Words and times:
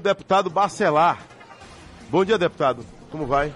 Deputado 0.00 0.50
Bacelar. 0.50 1.26
Bom 2.10 2.24
dia, 2.24 2.38
deputado. 2.38 2.84
Como 3.10 3.26
vai? 3.26 3.52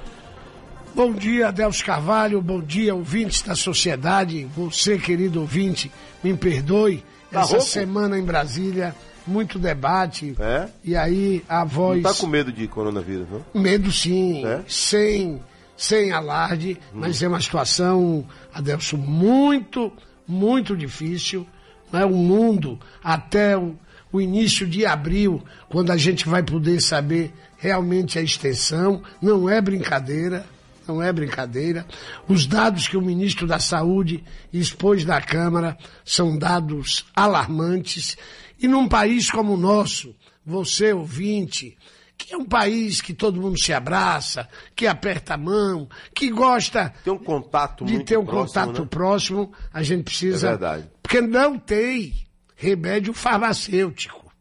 Bom 0.94 1.12
dia, 1.12 1.48
Adelso 1.48 1.84
Carvalho. 1.84 2.40
Bom 2.40 2.60
dia, 2.60 2.94
ouvintes 2.94 3.42
da 3.42 3.56
sociedade. 3.56 4.44
Você, 4.56 4.96
querido 4.96 5.40
ouvinte, 5.40 5.90
me 6.22 6.34
perdoe. 6.36 7.02
Tá 7.30 7.40
Essa 7.40 7.56
rouco? 7.56 7.66
semana 7.66 8.16
em 8.16 8.22
Brasília, 8.22 8.94
muito 9.26 9.58
debate. 9.58 10.36
É? 10.38 10.68
E 10.84 10.94
aí 10.94 11.42
a 11.48 11.64
voz. 11.64 12.00
Não 12.00 12.12
tá 12.12 12.16
com 12.16 12.26
medo 12.28 12.52
de 12.52 12.68
coronavírus, 12.68 13.26
não? 13.28 13.60
Medo 13.60 13.90
sim. 13.90 14.46
É? 14.46 14.60
Sem, 14.68 15.40
sem 15.76 16.12
alarde, 16.12 16.78
hum. 16.92 17.00
mas 17.00 17.20
é 17.22 17.28
uma 17.28 17.40
situação, 17.40 18.24
Adelso, 18.52 18.96
muito, 18.96 19.92
muito 20.28 20.76
difícil. 20.76 21.44
Né? 21.92 22.04
O 22.04 22.10
mundo, 22.10 22.78
até 23.02 23.56
o, 23.56 23.76
o 24.14 24.20
início 24.20 24.64
de 24.64 24.86
abril, 24.86 25.42
quando 25.68 25.90
a 25.90 25.96
gente 25.96 26.28
vai 26.28 26.40
poder 26.40 26.80
saber 26.80 27.34
realmente 27.58 28.16
a 28.16 28.22
extensão, 28.22 29.02
não 29.20 29.50
é 29.50 29.60
brincadeira, 29.60 30.46
não 30.86 31.02
é 31.02 31.12
brincadeira. 31.12 31.84
Os 32.28 32.46
dados 32.46 32.86
que 32.86 32.96
o 32.96 33.02
ministro 33.02 33.44
da 33.44 33.58
Saúde 33.58 34.22
expôs 34.52 35.04
da 35.04 35.20
Câmara 35.20 35.76
são 36.04 36.38
dados 36.38 37.04
alarmantes. 37.12 38.16
E 38.56 38.68
num 38.68 38.86
país 38.86 39.28
como 39.28 39.54
o 39.54 39.56
nosso, 39.56 40.14
você 40.46 40.92
ouvinte, 40.92 41.76
que 42.16 42.34
é 42.34 42.36
um 42.36 42.44
país 42.44 43.00
que 43.00 43.14
todo 43.14 43.40
mundo 43.40 43.58
se 43.58 43.72
abraça, 43.72 44.48
que 44.76 44.86
aperta 44.86 45.34
a 45.34 45.38
mão, 45.38 45.88
que 46.14 46.30
gosta 46.30 46.94
um 47.04 47.84
de 47.84 48.04
ter 48.04 48.16
um 48.16 48.24
próximo, 48.24 48.46
contato 48.46 48.82
né? 48.82 48.88
próximo, 48.88 49.52
a 49.72 49.82
gente 49.82 50.04
precisa. 50.04 50.46
É 50.46 50.50
verdade. 50.50 50.90
Porque 51.02 51.20
não 51.20 51.58
tem 51.58 52.23
remédio 52.64 53.12
farmacêutico. 53.12 54.32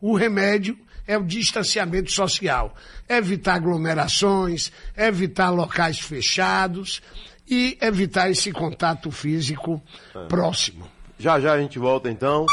O 0.00 0.14
remédio 0.14 0.78
é 1.06 1.16
o 1.16 1.24
distanciamento 1.24 2.12
social. 2.12 2.74
Evitar 3.08 3.54
aglomerações, 3.54 4.70
evitar 4.96 5.50
locais 5.50 5.98
fechados 5.98 7.00
e 7.48 7.78
evitar 7.80 8.30
esse 8.30 8.52
contato 8.52 9.10
físico 9.10 9.82
é. 10.14 10.26
próximo. 10.26 10.86
Já 11.18 11.40
já 11.40 11.54
a 11.54 11.60
gente 11.60 11.78
volta 11.78 12.10
então. 12.10 12.44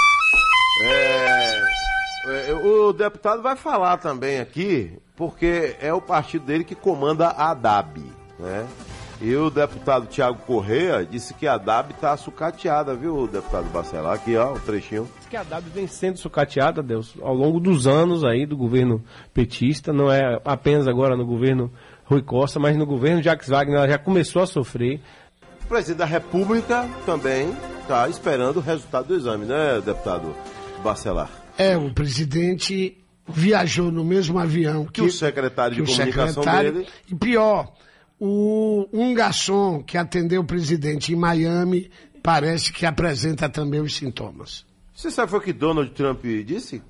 É, 0.85 1.61
é, 2.25 2.53
o 2.53 2.93
deputado 2.93 3.41
vai 3.41 3.55
falar 3.55 3.97
também 3.97 4.39
aqui, 4.39 4.97
porque 5.15 5.75
é 5.81 5.93
o 5.93 6.01
partido 6.01 6.45
dele 6.45 6.63
que 6.63 6.75
comanda 6.75 7.27
a 7.27 7.51
ADAB, 7.51 7.99
né? 8.39 8.65
E 9.23 9.33
o 9.37 9.49
deputado 9.49 10.05
Tiago 10.05 10.37
Correia 10.45 11.07
disse 11.09 11.33
que 11.33 11.47
a 11.47 11.57
DAB 11.57 11.91
está 11.91 12.17
sucateada, 12.17 12.93
viu, 12.93 13.25
deputado 13.25 13.69
Bacelar? 13.69 14.15
Aqui, 14.15 14.35
ó, 14.35 14.51
o 14.51 14.55
um 14.57 14.59
trechinho. 14.59 15.07
Diz 15.17 15.29
que 15.29 15.37
a 15.37 15.43
DAB 15.43 15.63
vem 15.73 15.87
sendo 15.87 16.17
sucateada, 16.17 16.83
Deus, 16.83 17.15
ao 17.21 17.33
longo 17.33 17.57
dos 17.57 17.87
anos 17.87 18.25
aí 18.25 18.45
do 18.45 18.57
governo 18.57 19.01
petista, 19.33 19.93
não 19.93 20.11
é 20.11 20.41
apenas 20.43 20.89
agora 20.89 21.15
no 21.15 21.25
governo 21.25 21.71
Rui 22.03 22.21
Costa, 22.21 22.59
mas 22.59 22.75
no 22.75 22.85
governo 22.85 23.23
Jacques 23.23 23.47
Wagner 23.47 23.77
ela 23.77 23.87
já 23.87 23.97
começou 23.97 24.41
a 24.41 24.45
sofrer. 24.45 24.99
O 25.63 25.67
presidente 25.67 25.99
da 25.99 26.05
República 26.05 26.85
também 27.05 27.55
está 27.79 28.09
esperando 28.09 28.57
o 28.57 28.61
resultado 28.61 29.07
do 29.07 29.15
exame, 29.15 29.45
né, 29.45 29.79
deputado 29.79 30.35
Bacelar? 30.83 31.29
É, 31.57 31.77
o 31.77 31.93
presidente 31.93 32.97
viajou 33.25 33.89
no 33.89 34.03
mesmo 34.03 34.37
avião 34.37 34.83
que, 34.83 34.99
que 34.99 35.01
o 35.01 35.09
secretário 35.09 35.77
que 35.77 35.83
de 35.83 35.89
comunicação 35.89 36.43
secretário, 36.43 36.73
dele. 36.73 36.87
E 37.09 37.15
pior, 37.15 37.71
o, 38.19 38.87
um 38.93 39.13
garçom 39.13 39.83
que 39.83 39.97
atendeu 39.97 40.41
o 40.41 40.45
presidente 40.45 41.13
em 41.13 41.15
Miami 41.15 41.91
parece 42.21 42.71
que 42.71 42.85
apresenta 42.85 43.49
também 43.49 43.81
os 43.81 43.95
sintomas. 43.95 44.65
Você 44.93 45.11
sabe 45.11 45.29
foi 45.29 45.39
o 45.39 45.41
que 45.41 45.53
Donald 45.53 45.91
Trump 45.91 46.23
disse? 46.45 46.81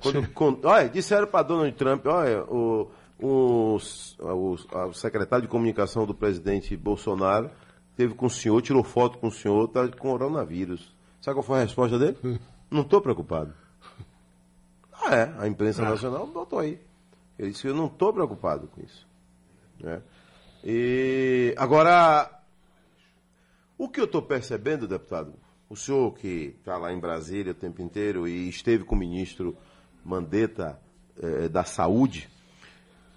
Quando, 0.00 0.28
quando, 0.30 0.64
olha, 0.66 0.88
disseram 0.88 1.26
para 1.26 1.42
Donald 1.42 1.72
Trump, 1.72 2.04
olha, 2.06 2.44
o, 2.44 2.90
o, 3.18 3.78
o, 4.20 4.56
o, 4.88 4.92
secretário 4.92 5.42
de 5.42 5.48
comunicação 5.48 6.04
do 6.04 6.14
presidente 6.14 6.76
Bolsonaro 6.76 7.50
teve 7.96 8.14
com 8.14 8.26
o 8.26 8.30
senhor, 8.30 8.60
tirou 8.60 8.82
foto 8.82 9.18
com 9.18 9.28
o 9.28 9.32
senhor, 9.32 9.68
tá 9.68 9.88
com 9.88 9.96
coronavírus. 9.96 10.92
Sabe 11.20 11.36
qual 11.36 11.42
foi 11.42 11.60
a 11.60 11.62
resposta 11.62 11.98
dele? 11.98 12.18
Hum. 12.22 12.38
Não 12.70 12.82
estou 12.82 13.00
preocupado. 13.00 13.54
Ah, 14.92 15.14
é, 15.14 15.34
a 15.38 15.46
imprensa 15.46 15.82
ah. 15.82 15.90
nacional 15.90 16.26
botou 16.26 16.58
aí. 16.58 16.78
Ele 17.38 17.50
disse, 17.50 17.66
eu 17.66 17.74
não 17.74 17.86
estou 17.86 18.12
preocupado 18.12 18.68
com 18.68 18.82
isso. 18.82 19.06
Né? 19.80 20.02
E 20.64 21.54
agora, 21.58 22.30
o 23.76 23.88
que 23.88 24.00
eu 24.00 24.04
estou 24.04 24.22
percebendo, 24.22 24.88
deputado, 24.88 25.34
o 25.68 25.76
senhor 25.76 26.14
que 26.14 26.54
está 26.58 26.78
lá 26.78 26.92
em 26.92 26.98
Brasília 26.98 27.52
o 27.52 27.54
tempo 27.54 27.82
inteiro 27.82 28.26
e 28.26 28.48
esteve 28.48 28.84
com 28.84 28.94
o 28.94 28.98
ministro 28.98 29.56
Mandetta 30.04 30.80
eh, 31.22 31.48
da 31.48 31.64
Saúde, 31.64 32.28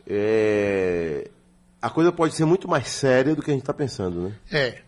é, 0.05 1.29
a 1.81 1.89
coisa 1.89 2.11
pode 2.11 2.33
ser 2.33 2.45
muito 2.45 2.67
mais 2.67 2.87
séria 2.87 3.35
do 3.35 3.41
que 3.41 3.51
a 3.51 3.53
gente 3.53 3.63
está 3.63 3.73
pensando, 3.73 4.23
né? 4.23 4.35
É. 4.51 4.81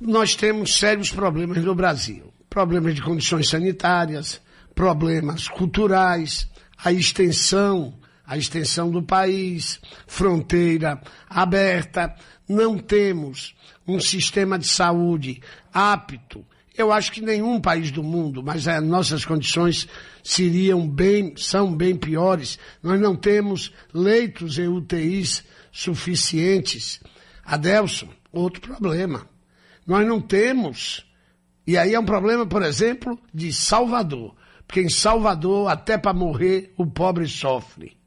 Nós 0.00 0.34
temos 0.34 0.74
sérios 0.74 1.10
problemas 1.10 1.58
no 1.58 1.74
Brasil. 1.74 2.32
Problemas 2.50 2.94
de 2.94 3.02
condições 3.02 3.48
sanitárias, 3.48 4.40
problemas 4.74 5.48
culturais, 5.48 6.48
a 6.76 6.92
extensão 6.92 7.94
a 8.32 8.38
extensão 8.38 8.90
do 8.90 9.02
país, 9.02 9.78
fronteira 10.06 10.98
aberta, 11.28 12.16
não 12.48 12.78
temos 12.78 13.54
um 13.86 14.00
sistema 14.00 14.58
de 14.58 14.66
saúde 14.66 15.42
apto. 15.70 16.42
Eu 16.74 16.90
acho 16.90 17.12
que 17.12 17.20
nenhum 17.20 17.60
país 17.60 17.90
do 17.90 18.02
mundo, 18.02 18.42
mas 18.42 18.66
as 18.66 18.82
nossas 18.82 19.26
condições 19.26 19.86
seriam 20.24 20.88
bem, 20.88 21.34
são 21.36 21.76
bem 21.76 21.94
piores. 21.94 22.58
Nós 22.82 22.98
não 22.98 23.14
temos 23.14 23.70
leitos 23.92 24.56
e 24.56 24.66
UTIs 24.66 25.44
suficientes. 25.70 27.00
Adelson, 27.44 28.08
outro 28.32 28.62
problema. 28.62 29.28
Nós 29.86 30.06
não 30.06 30.22
temos. 30.22 31.04
E 31.66 31.76
aí 31.76 31.92
é 31.92 32.00
um 32.00 32.06
problema, 32.06 32.46
por 32.46 32.62
exemplo, 32.62 33.20
de 33.34 33.52
Salvador. 33.52 34.34
Porque 34.66 34.80
em 34.80 34.88
Salvador, 34.88 35.70
até 35.70 35.98
para 35.98 36.14
morrer, 36.14 36.72
o 36.78 36.86
pobre 36.86 37.28
sofre 37.28 38.00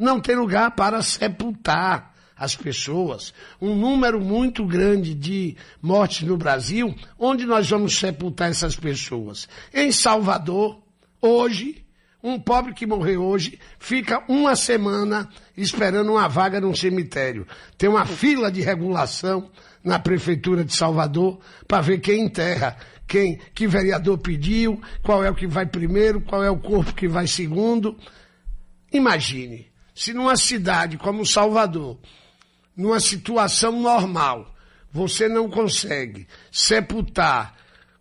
não 0.00 0.18
tem 0.18 0.34
lugar 0.34 0.70
para 0.70 1.02
sepultar 1.02 2.14
as 2.34 2.56
pessoas. 2.56 3.34
Um 3.60 3.74
número 3.76 4.18
muito 4.18 4.64
grande 4.64 5.14
de 5.14 5.56
mortes 5.82 6.26
no 6.26 6.38
Brasil, 6.38 6.94
onde 7.18 7.44
nós 7.44 7.68
vamos 7.68 7.98
sepultar 7.98 8.48
essas 8.48 8.74
pessoas? 8.74 9.46
Em 9.74 9.92
Salvador, 9.92 10.80
hoje, 11.20 11.84
um 12.22 12.40
pobre 12.40 12.72
que 12.72 12.86
morreu 12.86 13.22
hoje 13.22 13.58
fica 13.78 14.24
uma 14.26 14.56
semana 14.56 15.28
esperando 15.54 16.12
uma 16.12 16.28
vaga 16.28 16.58
num 16.60 16.74
cemitério. 16.74 17.46
Tem 17.76 17.88
uma 17.88 18.06
fila 18.06 18.50
de 18.50 18.62
regulação 18.62 19.50
na 19.84 19.98
prefeitura 19.98 20.64
de 20.64 20.74
Salvador 20.74 21.40
para 21.68 21.82
ver 21.82 22.00
quem 22.00 22.24
enterra, 22.24 22.74
quem, 23.06 23.38
que 23.54 23.66
vereador 23.66 24.16
pediu, 24.16 24.80
qual 25.02 25.22
é 25.22 25.30
o 25.30 25.34
que 25.34 25.46
vai 25.46 25.66
primeiro, 25.66 26.22
qual 26.22 26.42
é 26.42 26.50
o 26.50 26.58
corpo 26.58 26.94
que 26.94 27.06
vai 27.06 27.26
segundo. 27.26 27.98
Imagine, 28.92 29.69
se 29.94 30.12
numa 30.12 30.36
cidade 30.36 30.96
como 30.96 31.26
Salvador, 31.26 31.98
numa 32.76 33.00
situação 33.00 33.80
normal, 33.80 34.54
você 34.92 35.28
não 35.28 35.48
consegue 35.48 36.26
sepultar 36.50 37.54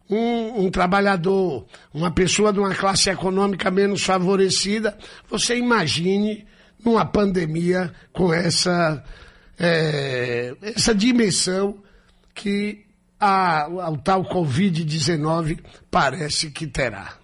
um, 0.09 0.65
um, 0.65 0.71
trabalhador, 0.71 1.65
uma 1.93 2.09
pessoa 2.09 2.51
de 2.51 2.59
uma 2.59 2.73
classe 2.73 3.09
econômica 3.09 3.69
menos 3.69 4.03
favorecida, 4.03 4.97
você 5.29 5.55
imagine 5.55 6.47
numa 6.83 7.05
pandemia 7.05 7.93
com 8.11 8.33
essa, 8.33 9.03
é, 9.59 10.55
essa 10.61 10.95
dimensão 10.95 11.83
que 12.33 12.85
a, 13.19 13.67
o 13.91 13.97
tal 13.97 14.23
Covid-19 14.23 15.59
parece 15.91 16.49
que 16.49 16.65
terá. 16.65 17.18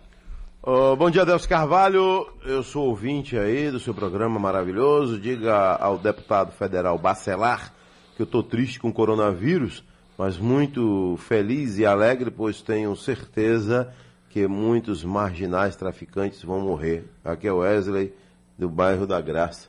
Oh, 0.67 0.95
bom 0.95 1.11
dia, 1.11 1.23
Deus 1.23 1.45
Carvalho. 1.45 2.27
Eu 2.43 2.63
sou 2.63 2.87
ouvinte 2.87 3.37
aí 3.37 3.69
do 3.69 3.79
seu 3.79 3.93
programa 3.93 4.39
maravilhoso. 4.39 5.19
Diga 5.19 5.75
ao 5.75 5.95
deputado 5.95 6.51
federal 6.53 6.97
Bacelar 6.97 7.71
que 8.15 8.23
eu 8.23 8.25
estou 8.25 8.41
triste 8.41 8.79
com 8.79 8.89
o 8.89 8.93
coronavírus, 8.93 9.83
mas 10.17 10.39
muito 10.39 11.19
feliz 11.19 11.77
e 11.77 11.85
alegre, 11.85 12.31
pois 12.31 12.63
tenho 12.63 12.95
certeza 12.95 13.93
que 14.31 14.47
muitos 14.47 15.03
marginais 15.03 15.75
traficantes 15.75 16.41
vão 16.41 16.61
morrer. 16.61 17.05
Aqui 17.23 17.47
é 17.47 17.53
o 17.53 17.57
Wesley, 17.57 18.11
do 18.57 18.67
bairro 18.67 19.05
da 19.05 19.21
Graça. 19.21 19.67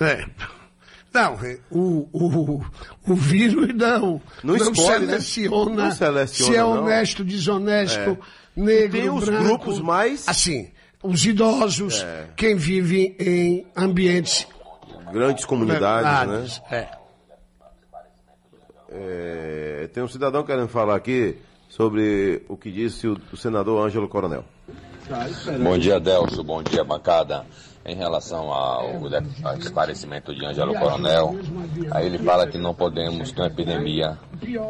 É. 0.00 0.24
Não, 1.12 1.38
o, 1.70 2.08
o, 2.10 2.64
o 3.06 3.14
vírus 3.14 3.68
não, 3.74 4.22
não, 4.42 4.56
não 4.56 4.56
escolhe, 4.56 5.06
seleciona, 5.06 5.76
né? 5.76 5.82
não 5.82 5.90
seleciona 5.90 6.52
se 6.52 6.56
é 6.56 6.64
honesto, 6.64 7.22
desonesto. 7.22 7.98
É 7.98 8.41
negro, 8.56 9.00
tem 9.00 9.10
os 9.10 9.24
branco, 9.24 9.44
grupos 9.44 9.80
mais... 9.80 10.28
Assim, 10.28 10.70
os 11.02 11.24
idosos, 11.24 12.02
é. 12.02 12.28
quem 12.36 12.56
vive 12.56 13.16
em 13.18 13.66
ambientes... 13.76 14.46
Grandes 15.12 15.44
comunidades, 15.44 16.60
né? 16.70 16.78
É. 16.78 16.88
é. 18.90 19.88
Tem 19.92 20.02
um 20.02 20.08
cidadão 20.08 20.42
querendo 20.42 20.68
falar 20.68 20.96
aqui 20.96 21.36
sobre 21.68 22.42
o 22.48 22.56
que 22.56 22.70
disse 22.70 23.06
o, 23.06 23.18
o 23.32 23.36
senador 23.36 23.84
Ângelo 23.84 24.08
Coronel. 24.08 24.44
Bom 25.62 25.76
dia, 25.76 25.98
Delcio. 25.98 26.42
Bom 26.42 26.62
dia, 26.62 26.84
bancada. 26.84 27.44
Em 27.84 27.96
relação 27.96 28.52
ao, 28.52 28.92
esclarecimento 29.58 30.32
de 30.32 30.44
Ângelo 30.44 30.72
Coronel, 30.74 31.34
aí 31.90 32.06
ele 32.06 32.18
fala 32.18 32.46
que 32.46 32.56
não 32.56 32.72
podemos 32.72 33.32
ter 33.32 33.40
uma 33.40 33.48
epidemia 33.48 34.18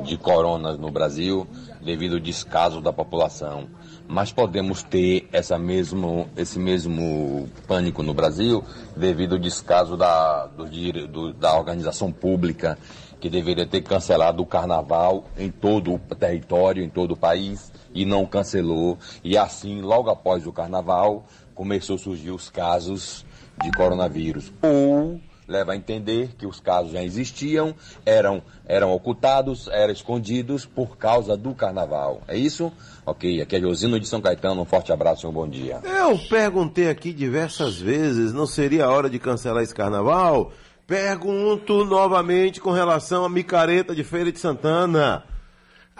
de 0.05 0.17
coronas 0.17 0.79
no 0.79 0.91
Brasil 0.91 1.47
devido 1.82 2.14
ao 2.14 2.20
descaso 2.20 2.81
da 2.81 2.93
população. 2.93 3.69
Mas 4.09 4.32
podemos 4.32 4.82
ter 4.82 5.29
essa 5.31 5.59
mesmo, 5.59 6.29
esse 6.37 6.59
mesmo 6.59 7.49
pânico 7.67 8.03
no 8.03 8.14
Brasil 8.14 8.64
devido 8.97 9.35
ao 9.35 9.38
descaso 9.38 9.97
da, 9.97 10.47
do, 10.47 10.67
do, 11.08 11.32
da 11.35 11.55
organização 11.55 12.11
pública 12.11 12.79
que 13.23 13.31
deveria 13.31 13.65
ter 13.65 13.82
cancelado 13.82 14.43
o 14.43 14.47
carnaval 14.47 15.26
em 15.38 15.49
todo 15.49 15.94
o 15.94 15.99
território, 16.17 16.82
em 16.82 16.88
todo 16.88 17.12
o 17.12 17.17
país, 17.17 17.73
e 17.94 18.05
não 18.05 18.26
cancelou. 18.26 18.99
E 19.23 19.38
assim, 19.38 19.81
logo 19.81 20.11
após 20.11 20.44
o 20.44 20.53
carnaval, 20.53 21.25
começou 21.54 21.96
a 21.96 21.99
surgir 21.99 22.31
os 22.31 22.50
casos 22.50 23.25
de 23.62 23.70
coronavírus. 23.72 24.52
Ou 24.62 25.20
leva 25.46 25.72
a 25.72 25.76
entender 25.76 26.31
que 26.38 26.46
os 26.46 26.60
casos 26.60 26.93
já 26.93 27.02
existiam, 27.02 27.75
eram, 28.06 28.43
eram 28.66 28.93
ocultados, 28.93 29.69
eram 29.69 29.93
escondidos 29.93 30.64
por 30.64 30.96
causa 30.96 31.37
do 31.37 31.54
carnaval. 31.54 32.22
É 32.26 32.37
isso? 32.37 32.72
Ok, 33.04 33.40
aqui 33.40 33.56
é 33.56 33.60
Josino 33.60 34.00
de 34.00 34.08
São 34.08 34.20
Caetano, 34.20 34.62
um 34.62 34.64
forte 34.64 34.93
abraço 34.93 35.26
e 35.26 35.28
um 35.28 35.32
bom 35.32 35.49
dia. 35.49 35.81
Eu 35.84 36.19
perguntei 36.28 36.88
aqui 36.88 37.12
diversas 37.12 37.78
vezes, 37.78 38.32
não 38.32 38.46
seria 38.46 38.88
hora 38.88 39.10
de 39.10 39.19
cancelar 39.19 39.62
esse 39.62 39.75
carnaval? 39.75 40.52
Pergunto 40.87 41.84
novamente 41.84 42.60
com 42.60 42.70
relação 42.70 43.25
à 43.25 43.28
micareta 43.28 43.94
de 43.94 44.02
Feira 44.05 44.32
de 44.32 44.38
Santana. 44.38 45.25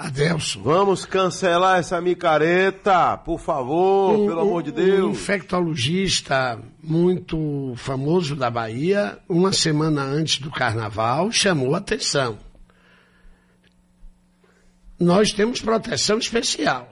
Adelson. 0.03 0.63
Vamos 0.63 1.05
cancelar 1.07 1.79
essa 1.79 2.01
micareta, 2.01 3.17
por 3.17 3.39
favor, 3.39 4.19
um, 4.19 4.27
pelo 4.27 4.41
amor 4.41 4.63
de 4.63 4.73
Deus. 4.73 5.05
Um 5.07 5.11
infectologista 5.11 6.61
muito 6.83 7.73
famoso 7.77 8.35
da 8.35 8.51
Bahia, 8.51 9.19
uma 9.29 9.53
semana 9.53 10.03
antes 10.03 10.41
do 10.41 10.51
carnaval, 10.51 11.31
chamou 11.31 11.75
atenção. 11.77 12.37
Nós 14.99 15.33
temos 15.33 15.61
proteção 15.61 16.19
especial. 16.19 16.89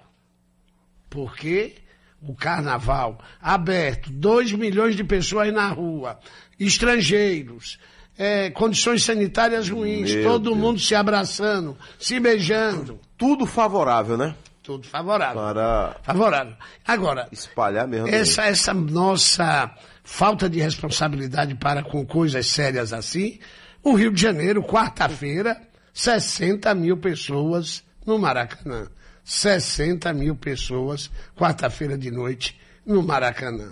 Porque 1.08 1.74
o 2.22 2.34
carnaval 2.34 3.20
aberto, 3.40 4.12
2 4.12 4.52
milhões 4.52 4.94
de 4.94 5.02
pessoas 5.02 5.52
na 5.52 5.68
rua, 5.68 6.20
estrangeiros, 6.60 7.76
é, 8.22 8.50
condições 8.50 9.02
sanitárias 9.02 9.70
ruins, 9.70 10.12
Meu 10.12 10.24
todo 10.24 10.50
Deus. 10.50 10.56
mundo 10.58 10.78
se 10.78 10.94
abraçando, 10.94 11.74
se 11.98 12.20
beijando. 12.20 13.00
Tudo 13.16 13.46
favorável, 13.46 14.18
né? 14.18 14.34
Tudo 14.62 14.86
favorável. 14.86 15.40
Para 15.40 15.96
favorável. 16.02 16.54
Agora, 16.86 17.26
espalhar 17.32 17.88
mesmo. 17.88 18.08
Essa, 18.08 18.44
essa 18.44 18.74
nossa 18.74 19.74
falta 20.04 20.50
de 20.50 20.60
responsabilidade 20.60 21.54
para 21.54 21.82
com 21.82 22.04
coisas 22.04 22.46
sérias 22.46 22.92
assim, 22.92 23.38
o 23.82 23.94
Rio 23.94 24.12
de 24.12 24.20
Janeiro, 24.20 24.62
quarta-feira, 24.62 25.58
60 25.94 26.74
mil 26.74 26.98
pessoas 26.98 27.82
no 28.04 28.18
Maracanã. 28.18 28.86
60 29.24 30.12
mil 30.12 30.36
pessoas, 30.36 31.10
quarta-feira 31.34 31.96
de 31.96 32.10
noite, 32.10 32.60
no 32.84 33.02
Maracanã. 33.02 33.70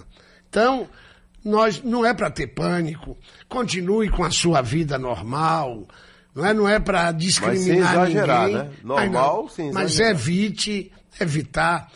Então, 0.49 0.89
nós 1.45 1.83
não 1.83 2.05
é 2.05 2.13
para 2.13 2.31
ter 2.31 2.49
pânico. 2.49 3.17
Continue 3.49 4.11
com 4.11 4.25
a 4.25 4.31
sua 4.31 4.61
vida 4.61 4.99
normal. 4.99 5.87
Não 6.35 6.47
é, 6.47 6.55
não 6.55 6.69
é 6.69 6.79
para 6.79 7.11
discriminar 7.13 7.57
mas 7.57 7.65
sem 7.65 7.79
exagerar, 7.79 8.47
ninguém. 8.47 8.65
Né? 8.65 8.71
Normal, 8.85 9.43
mas, 9.45 9.53
sem 9.53 9.73
Mas 9.73 10.01
evite, 10.01 10.93
evitar. 11.21 11.91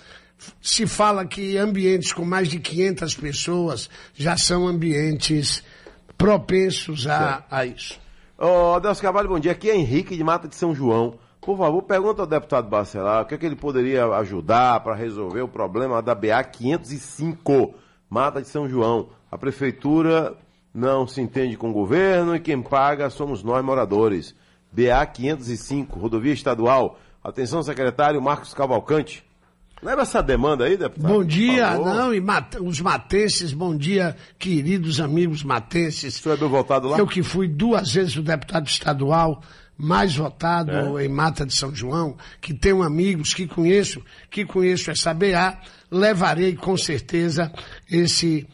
Se 0.61 0.87
fala 0.87 1.25
que 1.25 1.57
ambientes 1.57 2.13
com 2.13 2.25
mais 2.25 2.49
de 2.49 2.59
500 2.59 3.15
pessoas 3.15 3.91
já 4.15 4.37
são 4.37 4.67
ambientes 4.67 5.63
propensos 6.19 7.07
a, 7.07 7.45
a 7.51 7.65
isso. 7.65 8.01
Ô, 8.37 8.75
oh, 8.75 8.81
Deus 8.81 9.01
Carvalho, 9.01 9.29
bom 9.29 9.39
dia. 9.39 9.53
Aqui 9.53 9.71
é 9.71 9.77
Henrique 9.77 10.17
de 10.17 10.25
Mata 10.25 10.49
de 10.49 10.57
São 10.57 10.75
João. 10.75 11.19
Por 11.41 11.59
favor, 11.59 11.83
pergunta 11.83 12.23
ao 12.23 12.27
deputado 12.27 12.69
Bacelar 12.69 13.23
o 13.23 13.27
que, 13.27 13.35
é 13.35 13.39
que 13.39 13.47
ele 13.47 13.57
poderia 13.57 14.07
ajudar 14.07 14.81
para 14.81 14.95
resolver 14.95 15.43
o 15.43 15.49
problema 15.49 16.01
da 16.01 16.15
BA 16.15 16.43
505, 16.45 17.75
Mata 18.09 18.41
de 18.41 18.49
São 18.49 18.69
João. 18.69 19.11
A 19.33 19.39
prefeitura 19.39 20.35
não 20.75 21.07
se 21.07 21.19
entende 21.23 21.57
com 21.57 21.71
o 21.71 21.73
governo 21.73 22.37
e 22.37 22.41
quem 22.41 22.61
paga 22.61 23.09
somos 23.09 23.43
nós 23.43 23.65
moradores. 23.65 24.35
BA 24.71 25.07
505, 25.07 25.99
rodovia 25.99 26.35
estadual. 26.35 27.01
Atenção, 27.25 27.63
secretário 27.63 28.21
Marcos 28.21 28.53
Cavalcante. 28.53 29.25
Leva 29.83 30.03
essa 30.03 30.23
demanda 30.23 30.67
aí, 30.67 30.77
deputado. 30.77 31.11
Bom 31.11 31.25
dia, 31.25 31.79
não, 31.79 32.13
e 32.13 32.21
mat 32.21 32.57
os 32.61 32.79
matenses, 32.79 33.55
bom 33.55 33.75
dia, 33.75 34.15
queridos 34.39 35.01
amigos 35.01 35.43
matenses. 35.43 36.19
O 36.19 36.23
senhor 36.23 36.35
é 36.35 36.39
bem 36.39 36.49
voltado 36.51 36.89
lá? 36.89 36.99
Eu 36.99 37.07
que 37.07 37.23
fui 37.23 37.49
duas 37.49 37.95
vezes 37.95 38.15
o 38.17 38.23
deputado 38.23 38.67
estadual, 38.67 39.43
mais 39.79 40.15
votado 40.15 40.99
é. 40.99 41.07
em 41.07 41.09
Mata 41.09 41.47
de 41.47 41.55
São 41.55 41.75
João, 41.75 42.19
que 42.39 42.53
tenho 42.53 42.83
amigos 42.83 43.33
que 43.33 43.47
conheço, 43.47 44.03
que 44.31 44.45
conheço 44.45 44.91
essa 44.91 45.15
BA, 45.15 45.59
levarei 45.91 46.55
com 46.55 46.77
certeza 46.77 47.51
esse 47.91 48.47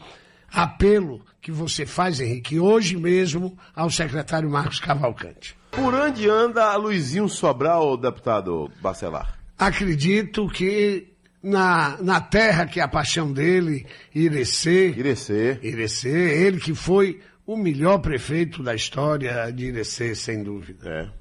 apelo 0.51 1.21
que 1.41 1.51
você 1.51 1.85
faz, 1.85 2.19
Henrique, 2.19 2.59
hoje 2.59 2.97
mesmo 2.97 3.57
ao 3.75 3.89
secretário 3.89 4.49
Marcos 4.49 4.79
Cavalcante. 4.79 5.57
Por 5.71 5.93
onde 5.93 6.29
anda 6.29 6.75
Luizinho 6.75 7.29
Sobral, 7.29 7.95
deputado 7.95 8.69
Bacelar? 8.81 9.37
Acredito 9.57 10.47
que 10.47 11.07
na, 11.41 11.97
na 12.01 12.19
terra 12.19 12.65
que 12.65 12.79
é 12.79 12.83
a 12.83 12.87
paixão 12.87 13.31
dele, 13.31 13.85
Irecê. 14.13 14.89
Irecê. 14.89 15.59
Irecê, 15.61 16.09
ele 16.45 16.59
que 16.59 16.73
foi 16.73 17.21
o 17.45 17.55
melhor 17.55 17.99
prefeito 17.99 18.61
da 18.61 18.75
história 18.75 19.51
de 19.51 19.67
Irecê, 19.67 20.13
sem 20.15 20.43
dúvida. 20.43 20.89
É. 20.89 21.19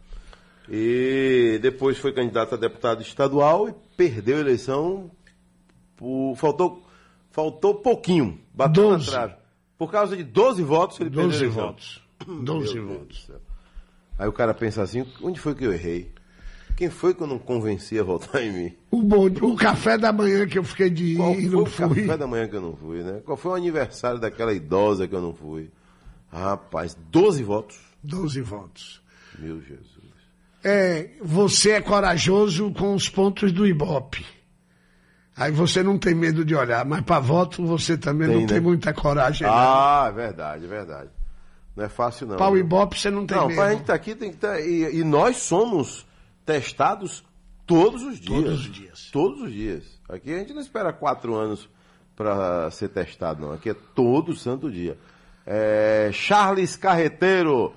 E 0.70 1.58
depois 1.62 1.96
foi 1.96 2.12
candidato 2.12 2.54
a 2.54 2.58
deputado 2.58 3.00
estadual 3.00 3.68
e 3.68 3.74
perdeu 3.96 4.36
a 4.36 4.40
eleição. 4.40 5.10
Por, 5.96 6.36
faltou, 6.36 6.86
faltou 7.38 7.76
pouquinho. 7.76 8.36
Bateu 8.52 8.90
12. 8.90 9.06
na 9.06 9.12
trave. 9.12 9.34
Por 9.78 9.92
causa 9.92 10.16
de 10.16 10.24
12 10.24 10.60
votos 10.64 10.98
ele 10.98 11.10
12 11.10 11.38
perdeu 11.38 11.50
votos. 11.52 12.02
12 12.26 12.80
votos. 12.80 13.30
Aí 14.18 14.26
o 14.26 14.32
cara 14.32 14.52
pensa 14.52 14.82
assim, 14.82 15.06
onde 15.22 15.38
foi 15.38 15.54
que 15.54 15.64
eu 15.64 15.72
errei? 15.72 16.10
Quem 16.76 16.90
foi 16.90 17.14
que 17.14 17.22
eu 17.22 17.28
não 17.28 17.38
convenci 17.38 17.96
a 17.96 18.02
votar 18.02 18.42
em 18.42 18.52
mim? 18.52 18.76
O, 18.90 19.00
bom, 19.02 19.26
o 19.26 19.54
café 19.54 19.96
da 19.96 20.12
manhã 20.12 20.48
que 20.48 20.58
eu 20.58 20.64
fiquei 20.64 20.90
de 20.90 21.12
ir 21.12 21.16
Qual 21.16 21.34
e 21.34 21.48
não 21.48 21.64
foi 21.64 21.86
fui. 21.88 22.02
o 22.02 22.06
café 22.06 22.16
da 22.18 22.26
manhã 22.26 22.48
que 22.48 22.56
eu 22.56 22.60
não 22.60 22.76
fui, 22.76 23.04
né? 23.04 23.20
Qual 23.24 23.36
foi 23.36 23.52
o 23.52 23.54
aniversário 23.54 24.18
daquela 24.18 24.52
idosa 24.52 25.06
que 25.06 25.14
eu 25.14 25.22
não 25.22 25.32
fui? 25.32 25.70
Rapaz, 26.32 26.96
12 27.08 27.44
votos. 27.44 27.78
12 28.02 28.40
votos. 28.40 29.00
Meu 29.38 29.60
Jesus. 29.60 29.86
É, 30.64 31.10
você 31.22 31.70
é 31.70 31.80
corajoso 31.80 32.72
com 32.72 32.94
os 32.96 33.08
pontos 33.08 33.52
do 33.52 33.64
Ibope. 33.64 34.26
Aí 35.38 35.52
você 35.52 35.82
não 35.82 35.96
tem 35.96 36.14
medo 36.14 36.44
de 36.44 36.54
olhar, 36.54 36.84
mas 36.84 37.00
para 37.02 37.20
voto 37.20 37.64
você 37.64 37.96
também 37.96 38.26
tem, 38.26 38.36
não 38.36 38.42
né? 38.42 38.48
tem 38.48 38.60
muita 38.60 38.92
coragem. 38.92 39.46
Ah, 39.46 40.00
não. 40.02 40.08
é 40.08 40.12
verdade, 40.12 40.64
é 40.64 40.68
verdade. 40.68 41.10
Não 41.76 41.84
é 41.84 41.88
fácil 41.88 42.26
não. 42.26 42.36
Para 42.36 42.50
o 42.50 42.58
Ibope 42.58 42.98
você 42.98 43.08
não 43.08 43.24
tem 43.24 43.36
não, 43.36 43.46
medo. 43.46 43.56
Não, 43.56 43.62
para 43.62 43.72
a 43.72 43.76
gente 43.76 43.86
tá 43.86 43.94
aqui 43.94 44.14
tem 44.16 44.30
que 44.30 44.36
estar... 44.36 44.54
Tá, 44.54 44.60
e, 44.60 44.98
e 44.98 45.04
nós 45.04 45.36
somos 45.36 46.04
testados 46.44 47.24
todos 47.64 48.02
os 48.02 48.18
dias. 48.18 48.42
Todos 48.42 48.60
os 48.60 48.72
dias. 48.72 49.10
Todos 49.12 49.42
os 49.42 49.52
dias. 49.52 49.84
Aqui 50.08 50.34
a 50.34 50.38
gente 50.38 50.52
não 50.52 50.60
espera 50.60 50.92
quatro 50.92 51.36
anos 51.36 51.68
para 52.16 52.68
ser 52.72 52.88
testado, 52.88 53.40
não. 53.40 53.52
Aqui 53.52 53.70
é 53.70 53.76
todo 53.94 54.34
santo 54.34 54.68
dia. 54.68 54.98
É, 55.46 56.10
Charles 56.12 56.74
Carreteiro, 56.74 57.72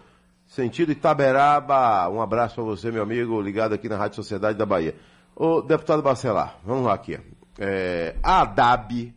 sentido 0.48 0.92
Itaberaba. 0.92 2.10
Um 2.10 2.22
abraço 2.22 2.56
para 2.56 2.64
você, 2.64 2.90
meu 2.90 3.04
amigo, 3.04 3.40
ligado 3.40 3.74
aqui 3.74 3.88
na 3.88 3.98
Rádio 3.98 4.16
Sociedade 4.16 4.58
da 4.58 4.66
Bahia. 4.66 4.96
Ô, 5.36 5.62
deputado 5.62 6.02
Bacelar, 6.02 6.58
vamos 6.66 6.86
lá 6.86 6.94
aqui. 6.94 7.20
É, 7.64 8.16
a 8.24 8.42
ADAB, 8.42 9.14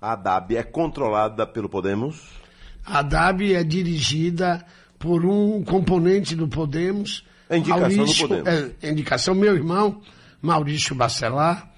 a 0.00 0.12
ADAB 0.12 0.56
é 0.56 0.62
controlada 0.62 1.44
pelo 1.44 1.68
Podemos? 1.68 2.28
A 2.86 3.00
ADAB 3.00 3.54
é 3.54 3.64
dirigida 3.64 4.64
por 5.00 5.26
um 5.26 5.64
componente 5.64 6.36
do 6.36 6.46
Podemos. 6.46 7.26
É 7.50 7.56
indicação 7.56 7.96
Maurício, 7.96 8.28
do 8.28 8.36
Podemos. 8.36 8.74
É, 8.80 8.88
indicação, 8.88 9.34
meu 9.34 9.56
irmão, 9.56 10.00
Maurício 10.40 10.94
Bacelar. 10.94 11.72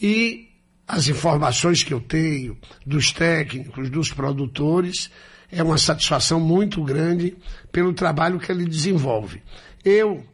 E 0.00 0.48
as 0.86 1.08
informações 1.08 1.82
que 1.82 1.92
eu 1.92 2.00
tenho 2.00 2.56
dos 2.86 3.10
técnicos, 3.10 3.90
dos 3.90 4.12
produtores, 4.12 5.10
é 5.50 5.60
uma 5.60 5.76
satisfação 5.76 6.38
muito 6.38 6.84
grande 6.84 7.36
pelo 7.72 7.92
trabalho 7.92 8.38
que 8.38 8.52
ele 8.52 8.64
desenvolve. 8.64 9.42
Eu 9.84 10.24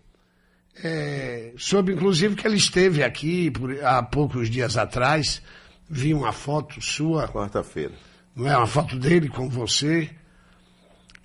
é, 0.83 1.53
soube, 1.57 1.93
inclusive, 1.93 2.35
que 2.35 2.47
ele 2.47 2.57
esteve 2.57 3.03
aqui 3.03 3.51
por, 3.51 3.85
há 3.85 4.03
poucos 4.03 4.49
dias 4.49 4.77
atrás, 4.77 5.43
vi 5.89 6.15
uma 6.15 6.33
foto 6.33 6.81
sua. 6.81 7.29
Quarta-feira. 7.29 7.93
Não 8.35 8.49
é? 8.49 8.57
Uma 8.57 8.67
foto 8.67 8.97
dele 8.99 9.29
com 9.29 9.49
você. 9.49 10.11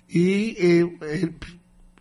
E 0.08 0.54
eu, 0.58 0.98
ele, 1.02 1.34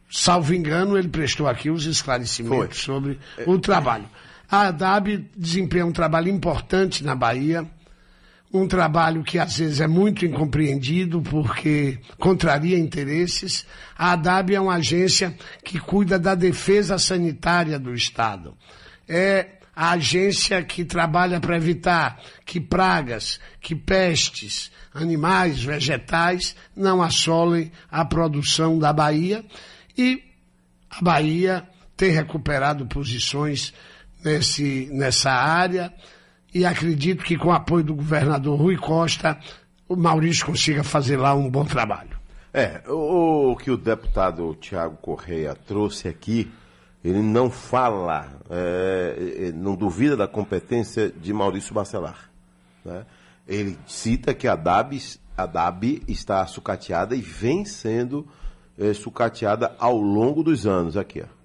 salvo 0.09 0.53
engano, 0.53 0.97
ele 0.97 1.07
prestou 1.07 1.47
aqui 1.47 1.69
os 1.69 1.85
esclarecimentos 1.85 2.83
Foi. 2.83 2.95
sobre 2.95 3.19
o 3.45 3.59
trabalho. 3.59 4.09
A 4.49 4.67
ADAB 4.67 5.29
desempenha 5.35 5.85
um 5.85 5.91
trabalho 5.91 6.29
importante 6.29 7.03
na 7.03 7.15
Bahia. 7.15 7.69
Um 8.53 8.67
trabalho 8.67 9.23
que 9.23 9.37
às 9.37 9.57
vezes 9.57 9.81
é 9.81 9.87
muito 9.87 10.25
incompreendido 10.25 11.21
porque 11.21 11.99
contraria 12.17 12.77
interesses. 12.77 13.65
A 13.97 14.13
ADAB 14.13 14.55
é 14.55 14.61
uma 14.61 14.75
agência 14.75 15.37
que 15.63 15.79
cuida 15.79 16.17
da 16.17 16.33
defesa 16.33 16.97
sanitária 16.97 17.77
do 17.77 17.93
Estado. 17.93 18.57
É 19.07 19.57
a 19.75 19.91
agência 19.91 20.63
que 20.63 20.83
trabalha 20.83 21.39
para 21.39 21.57
evitar 21.57 22.19
que 22.45 22.59
pragas, 22.59 23.39
que 23.61 23.75
pestes, 23.75 24.71
animais, 24.93 25.63
vegetais 25.63 26.55
não 26.75 27.03
assolem 27.03 27.71
a 27.91 28.03
produção 28.03 28.79
da 28.79 28.91
Bahia 28.91 29.45
e 29.95 30.23
a 30.89 31.01
Bahia 31.01 31.67
tem 31.95 32.11
recuperado 32.11 32.87
posições 32.87 33.73
nesse, 34.23 34.89
nessa 34.91 35.31
área 35.31 35.93
e 36.57 36.65
acredito 36.65 37.23
que 37.23 37.37
com 37.37 37.49
o 37.49 37.51
apoio 37.51 37.83
do 37.83 37.93
governador 37.93 38.59
Rui 38.59 38.77
Costa, 38.77 39.37
o 39.87 39.95
Maurício 39.95 40.43
consiga 40.43 40.83
fazer 40.83 41.15
lá 41.15 41.35
um 41.35 41.47
bom 41.47 41.63
trabalho. 41.63 42.17
É, 42.51 42.81
o, 42.87 43.51
o 43.51 43.55
que 43.55 43.69
o 43.69 43.77
deputado 43.77 44.57
Tiago 44.59 44.97
Correia 44.97 45.55
trouxe 45.67 46.07
aqui, 46.07 46.51
ele 47.05 47.21
não 47.21 47.51
fala, 47.51 48.27
é, 48.49 49.51
não 49.53 49.75
duvida 49.75 50.17
da 50.17 50.27
competência 50.27 51.11
de 51.11 51.31
Maurício 51.31 51.75
Bacelar. 51.75 52.31
Né? 52.83 53.05
Ele 53.47 53.77
cita 53.85 54.33
que 54.33 54.47
a 54.47 54.55
DAB, 54.55 54.97
a 55.37 55.45
DAB 55.45 56.01
está 56.07 56.43
sucateada 56.47 57.15
e 57.15 57.21
vem 57.21 57.65
sendo 57.65 58.27
é, 58.79 58.93
sucateada 58.95 59.75
ao 59.77 59.95
longo 59.95 60.41
dos 60.41 60.65
anos. 60.65 60.97
Aqui, 60.97 61.21
ó. 61.21 61.36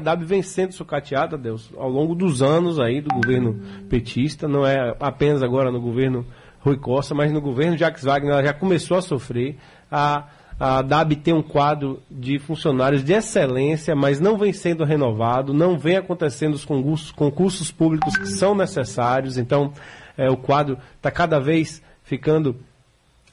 DAB 0.00 0.24
vem 0.24 0.42
sendo 0.42 0.72
sucateada, 0.72 1.38
Deus, 1.38 1.70
ao 1.76 1.88
longo 1.88 2.16
dos 2.16 2.42
anos 2.42 2.80
aí 2.80 3.00
do 3.00 3.14
governo 3.14 3.60
petista, 3.88 4.48
não 4.48 4.66
é 4.66 4.94
apenas 4.98 5.40
agora 5.40 5.70
no 5.70 5.80
governo 5.80 6.26
Rui 6.58 6.76
Costa, 6.76 7.14
mas 7.14 7.30
no 7.30 7.40
governo 7.40 7.78
Jacques 7.78 8.02
Wagner 8.02 8.32
ela 8.32 8.44
já 8.44 8.52
começou 8.52 8.96
a 8.96 9.02
sofrer. 9.02 9.56
A, 9.88 10.24
a 10.58 10.82
DAB 10.82 11.14
tem 11.16 11.32
um 11.32 11.42
quadro 11.42 12.02
de 12.10 12.40
funcionários 12.40 13.04
de 13.04 13.12
excelência, 13.12 13.94
mas 13.94 14.18
não 14.18 14.36
vem 14.36 14.52
sendo 14.52 14.84
renovado, 14.84 15.54
não 15.54 15.78
vem 15.78 15.96
acontecendo 15.96 16.54
os 16.54 16.64
concursos, 16.64 17.12
concursos 17.12 17.70
públicos 17.70 18.16
que 18.16 18.26
são 18.26 18.52
necessários, 18.52 19.38
então 19.38 19.72
é, 20.18 20.28
o 20.28 20.36
quadro 20.36 20.76
está 20.96 21.10
cada 21.10 21.38
vez 21.38 21.80
ficando 22.02 22.56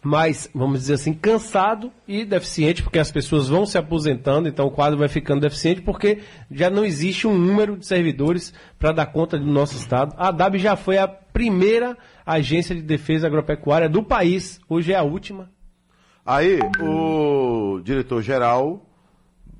mais, 0.03 0.49
vamos 0.53 0.79
dizer 0.79 0.95
assim, 0.95 1.13
cansado 1.13 1.91
e 2.07 2.25
deficiente, 2.25 2.81
porque 2.81 2.97
as 2.97 3.11
pessoas 3.11 3.47
vão 3.47 3.65
se 3.65 3.77
aposentando, 3.77 4.47
então 4.47 4.65
o 4.65 4.71
quadro 4.71 4.97
vai 4.97 5.07
ficando 5.07 5.41
deficiente, 5.41 5.81
porque 5.81 6.19
já 6.49 6.69
não 6.69 6.83
existe 6.83 7.27
um 7.27 7.37
número 7.37 7.77
de 7.77 7.85
servidores 7.85 8.51
para 8.79 8.91
dar 8.91 9.05
conta 9.07 9.37
do 9.37 9.45
nosso 9.45 9.75
Estado. 9.75 10.15
A 10.17 10.31
DAB 10.31 10.57
já 10.57 10.75
foi 10.75 10.97
a 10.97 11.07
primeira 11.07 11.95
agência 12.25 12.75
de 12.75 12.81
defesa 12.81 13.27
agropecuária 13.27 13.87
do 13.87 14.01
país, 14.01 14.59
hoje 14.67 14.91
é 14.91 14.97
a 14.97 15.03
última. 15.03 15.51
Aí, 16.25 16.59
o 16.79 17.79
diretor-geral, 17.83 18.83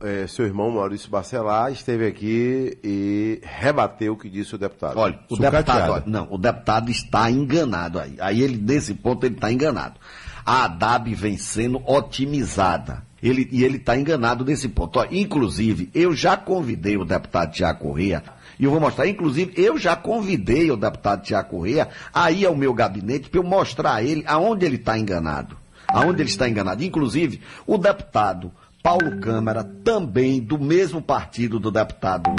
é, 0.01 0.25
seu 0.25 0.45
irmão 0.45 0.71
Maurício 0.71 1.09
Bacelar, 1.09 1.71
esteve 1.71 2.07
aqui 2.07 2.79
e 2.83 3.41
rebateu 3.43 4.13
o 4.13 4.17
que 4.17 4.29
disse 4.29 4.55
o 4.55 4.57
deputado. 4.57 4.97
Olha, 4.97 5.19
o 5.29 5.37
deputado, 5.37 5.91
olha, 5.91 6.03
não, 6.07 6.27
o 6.31 6.37
deputado 6.37 6.89
está 6.89 7.29
enganado 7.29 7.99
aí. 7.99 8.15
Aí 8.19 8.41
ele, 8.41 8.57
nesse 8.57 8.95
ponto, 8.95 9.25
ele 9.25 9.35
está 9.35 9.51
enganado 9.51 9.99
a 10.45 10.65
ADAB 10.65 11.13
vem 11.13 11.37
sendo 11.37 11.81
otimizada. 11.85 13.03
Ele, 13.21 13.47
e 13.51 13.63
ele 13.63 13.77
está 13.77 13.95
enganado 13.95 14.43
nesse 14.43 14.67
ponto. 14.67 14.99
Ó, 14.99 15.05
inclusive, 15.11 15.89
eu 15.93 16.15
já 16.15 16.35
convidei 16.35 16.97
o 16.97 17.05
deputado 17.05 17.51
Tiago 17.51 17.79
Corrêa, 17.79 18.23
e 18.59 18.63
eu 18.63 18.71
vou 18.71 18.79
mostrar, 18.79 19.07
inclusive, 19.07 19.53
eu 19.55 19.77
já 19.77 19.95
convidei 19.95 20.69
o 20.69 20.77
deputado 20.77 21.23
Tiago 21.23 21.49
Corrêa 21.49 21.89
a 22.13 22.31
ir 22.31 22.45
ao 22.45 22.55
meu 22.55 22.73
gabinete 22.73 23.29
para 23.29 23.39
eu 23.39 23.43
mostrar 23.43 23.95
a 23.95 24.03
ele 24.03 24.23
aonde 24.27 24.65
ele 24.65 24.75
está 24.75 24.97
enganado. 24.97 25.57
Aonde 25.87 26.21
ele 26.21 26.29
está 26.29 26.47
enganado. 26.47 26.83
Inclusive, 26.83 27.41
o 27.65 27.77
deputado 27.77 28.51
Paulo 28.83 29.19
Câmara, 29.19 29.63
também 29.63 30.39
do 30.39 30.59
mesmo 30.59 31.01
partido 31.01 31.59
do 31.59 31.71
deputado 31.71 32.29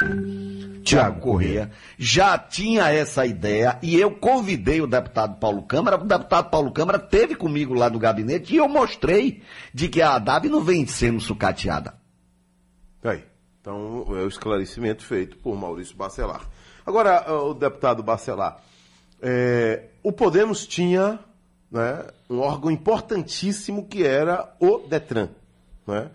Tiago 0.83 1.19
Corrêa, 1.21 1.71
já 1.97 2.37
tinha 2.37 2.89
essa 2.89 3.25
ideia 3.25 3.79
e 3.81 3.99
eu 3.99 4.11
convidei 4.11 4.81
o 4.81 4.87
deputado 4.87 5.39
Paulo 5.39 5.63
Câmara. 5.63 5.97
O 5.97 6.05
deputado 6.05 6.49
Paulo 6.49 6.71
Câmara 6.71 6.99
teve 6.99 7.35
comigo 7.35 7.73
lá 7.73 7.89
no 7.89 7.97
gabinete 7.97 8.53
e 8.53 8.57
eu 8.57 8.67
mostrei 8.67 9.41
de 9.73 9.87
que 9.87 10.01
a 10.01 10.15
ADAB 10.15 10.49
não 10.49 10.61
vem 10.61 10.85
sendo 10.85 11.19
sucateada. 11.19 11.95
Aí. 13.03 13.23
Então, 13.63 14.05
é 14.09 14.23
o 14.23 14.27
esclarecimento 14.27 15.05
feito 15.05 15.37
por 15.37 15.55
Maurício 15.55 15.95
Bacelar. 15.95 16.41
Agora, 16.85 17.33
o 17.33 17.53
deputado 17.53 18.03
Bacelar, 18.03 18.61
é, 19.21 19.85
o 20.03 20.11
Podemos 20.11 20.67
tinha 20.67 21.17
né, 21.71 22.05
um 22.29 22.39
órgão 22.39 22.69
importantíssimo 22.69 23.87
que 23.87 24.05
era 24.05 24.53
o 24.59 24.79
DETRAN. 24.79 25.29
Né? 25.87 26.11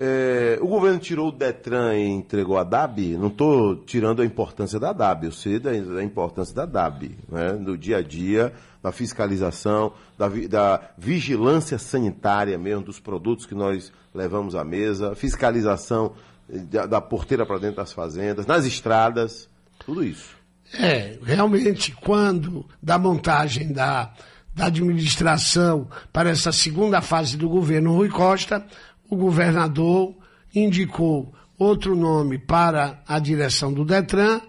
É, 0.00 0.56
o 0.60 0.68
governo 0.68 1.00
tirou 1.00 1.28
o 1.28 1.32
Detran 1.32 1.96
e 1.96 2.06
entregou 2.06 2.56
a 2.56 2.62
DAB. 2.62 3.16
Não 3.18 3.26
estou 3.26 3.76
tirando 3.84 4.22
a 4.22 4.24
importância 4.24 4.78
da 4.78 4.92
DAB, 4.92 5.24
eu 5.24 5.32
sei 5.32 5.58
da, 5.58 5.72
da 5.72 6.04
importância 6.04 6.54
da 6.54 6.64
DAB, 6.64 7.18
né, 7.28 7.58
dia 7.76 7.96
a 7.96 8.02
dia, 8.02 8.52
da 8.80 8.92
fiscalização, 8.92 9.92
da, 10.16 10.28
da, 10.28 10.80
vigilância 10.96 11.78
sanitária 11.78 12.56
mesmo 12.56 12.84
dos 12.84 13.00
produtos 13.00 13.44
que 13.44 13.56
nós 13.56 13.92
levamos 14.14 14.54
à 14.54 14.62
mesa, 14.62 15.16
fiscalização 15.16 16.12
da, 16.48 16.86
da 16.86 17.00
porteira 17.00 17.44
para 17.44 17.58
dentro 17.58 17.78
das 17.78 17.92
fazendas, 17.92 18.46
nas 18.46 18.64
estradas, 18.66 19.48
tudo 19.84 20.04
isso. 20.04 20.36
É, 20.74 21.18
realmente, 21.24 21.92
quando 22.02 22.64
da 22.80 22.98
montagem 22.98 23.72
da, 23.72 24.12
da 24.54 24.66
administração 24.66 25.88
para 26.12 26.30
essa 26.30 26.52
segunda 26.52 27.00
fase 27.00 27.36
do 27.36 27.48
governo 27.48 27.94
Rui 27.94 28.08
Costa, 28.08 28.64
o 29.08 29.16
governador 29.16 30.14
indicou 30.54 31.32
outro 31.58 31.96
nome 31.96 32.38
para 32.38 33.02
a 33.06 33.18
direção 33.18 33.72
do 33.72 33.84
Detran 33.84 34.40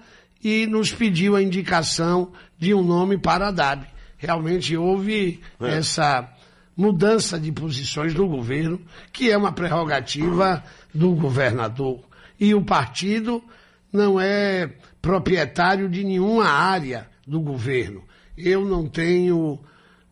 e 0.43 0.67
nos 0.67 0.93
pediu 0.93 1.35
a 1.35 1.41
indicação 1.41 2.31
de 2.57 2.73
um 2.73 2.83
nome 2.83 3.17
para 3.17 3.47
a 3.47 3.51
DAB. 3.51 3.85
Realmente 4.17 4.75
houve 4.75 5.39
é. 5.59 5.77
essa 5.77 6.29
mudança 6.75 7.39
de 7.39 7.51
posições 7.51 8.13
do 8.13 8.27
governo, 8.27 8.79
que 9.11 9.29
é 9.31 9.37
uma 9.37 9.51
prerrogativa 9.51 10.63
do 10.93 11.11
governador. 11.11 11.99
E 12.39 12.53
o 12.53 12.61
partido 12.61 13.43
não 13.91 14.19
é 14.19 14.71
proprietário 15.01 15.89
de 15.89 16.03
nenhuma 16.03 16.45
área 16.45 17.09
do 17.27 17.39
governo. 17.41 18.03
Eu 18.37 18.63
não 18.63 18.87
tenho. 18.87 19.59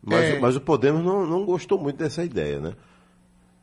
Mas, 0.02 0.24
é... 0.24 0.38
mas 0.38 0.56
o 0.56 0.60
Podemos 0.60 1.02
não, 1.04 1.26
não 1.26 1.44
gostou 1.44 1.80
muito 1.80 1.96
dessa 1.96 2.24
ideia, 2.24 2.60
né? 2.60 2.74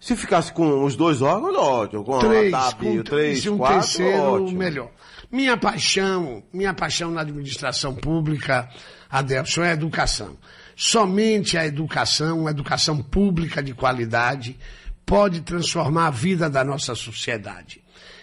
Se 0.06 0.16
ficasse 0.16 0.54
com 0.54 0.84
os 0.84 0.96
dois 0.96 1.20
órgãos, 1.24 1.56
ótimo. 1.58 2.04
Com 2.04 2.20
três, 2.20 2.54
a 2.54 2.60
TAP, 2.60 2.80
com 2.80 3.02
três, 3.02 3.42
se 3.42 3.50
um 3.50 3.58
quatro, 3.58 3.80
terceiro, 3.80 4.22
ótimo. 4.22 4.60
melhor. 4.60 4.92
Minha 5.32 5.58
paixão, 5.58 6.44
minha 6.54 6.76
paixão 6.76 7.10
na 7.10 7.22
administração 7.22 7.96
pública, 7.96 8.70
Adelson, 9.10 9.64
é 9.64 9.72
a 9.72 9.74
educação. 9.74 10.38
Somente 10.76 11.58
a 11.58 11.66
educação, 11.66 12.42
uma 12.42 12.52
educação 12.52 13.02
pública 13.02 13.64
de 13.64 13.74
qualidade, 13.74 14.60
pode 15.08 15.42
transformar 15.42 16.06
a 16.06 16.12
vida 16.12 16.52
da 16.52 16.64
nossa 16.64 16.94
sociedade. 16.94 17.82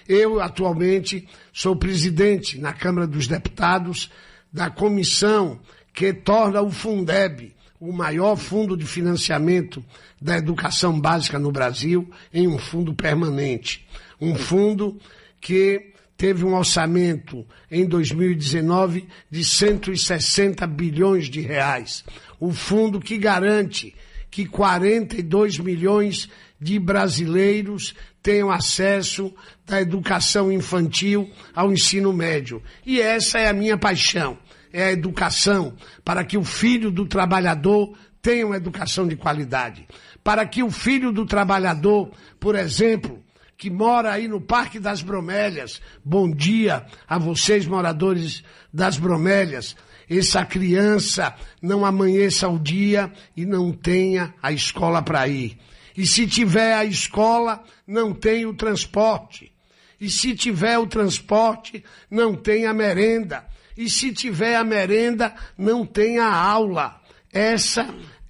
Eu, 0.09 0.41
atualmente, 0.41 1.29
sou 1.53 1.75
presidente 1.75 2.61
na 2.61 2.73
Câmara 2.73 3.09
dos 3.09 3.27
Deputados 3.27 4.09
da 4.53 4.71
comissão 4.71 5.59
que 5.93 6.13
torna 6.13 6.63
o 6.63 6.71
Fundeb, 6.71 7.53
o 7.83 7.93
maior 7.93 8.37
fundo 8.37 8.77
de 8.77 8.87
financiamento 8.87 9.85
da 10.21 10.39
educação 10.39 11.01
básica 11.01 11.37
no 11.37 11.51
Brasil 11.51 12.09
em 12.33 12.47
um 12.47 12.57
fundo 12.57 12.95
permanente. 12.95 13.85
Um 14.21 14.37
fundo 14.37 15.01
que 15.41 15.93
teve 16.17 16.45
um 16.45 16.55
orçamento 16.55 17.45
em 17.69 17.85
2019 17.85 19.09
de 19.29 19.45
160 19.45 20.65
bilhões 20.69 21.29
de 21.29 21.41
reais. 21.41 22.05
O 22.39 22.53
fundo 22.53 23.01
que 23.01 23.19
garante 23.19 23.93
que 24.31 24.47
42 24.47 25.59
milhões 25.59 26.29
de 26.61 26.79
brasileiros 26.79 27.97
tenham 28.23 28.49
acesso 28.49 29.35
da 29.67 29.83
educação 29.83 30.53
infantil 30.53 31.29
ao 31.53 31.73
ensino 31.73 32.13
médio. 32.13 32.63
E 32.87 33.01
essa 33.01 33.41
é 33.41 33.49
a 33.49 33.53
minha 33.53 33.77
paixão, 33.77 34.39
é 34.73 34.85
a 34.85 34.93
educação, 34.93 35.75
para 36.05 36.25
que 36.25 36.37
o 36.39 36.45
filho 36.45 36.91
do 36.91 37.07
trabalhador 37.07 37.97
tenha 38.21 38.47
uma 38.47 38.57
educação 38.57 39.07
de 39.07 39.17
qualidade 39.17 39.87
para 40.23 40.47
que 40.47 40.63
o 40.63 40.71
filho 40.71 41.13
do 41.13 41.27
trabalhador, 41.27 42.11
por 42.39 42.55
exemplo, 42.55 43.23
que 43.57 43.71
mora 43.71 44.13
aí 44.13 44.29
no 44.29 44.41
Parque 44.41 44.79
das 44.79 45.03
Bromélias, 45.03 45.81
bom 46.05 46.31
dia 46.31 46.87
a 47.09 47.19
vocês, 47.19 47.67
moradores 47.67 48.43
das 48.73 48.99
Bromélias, 48.99 49.77
essa 50.09 50.45
criança 50.45 51.35
não 51.61 51.85
amanheça 51.85 52.49
o 52.49 52.59
dia 52.59 53.13
e 53.37 53.47
não 53.47 53.73
tenha 53.73 54.35
a 54.43 54.53
escola 54.53 55.01
para 55.01 55.27
ir. 55.29 55.59
E 55.97 56.07
se 56.07 56.27
tiver 56.27 56.75
a 56.75 56.85
escola, 56.85 57.63
não 57.87 58.13
tem 58.15 58.47
o 58.47 58.55
transporte. 58.55 59.53
E 60.01 60.11
se 60.11 60.35
tiver 60.35 60.79
o 60.79 60.87
transporte, 60.87 61.85
não 62.11 62.35
tem 62.35 62.67
a 62.67 62.75
merenda. 62.75 63.47
E 63.77 63.89
se 63.89 64.13
tiver 64.13 64.57
a 64.57 64.65
merenda, 64.65 65.35
não 65.57 65.85
tem 65.85 66.19
a 66.19 66.33
aula. 66.33 67.01
Essa 67.33 67.87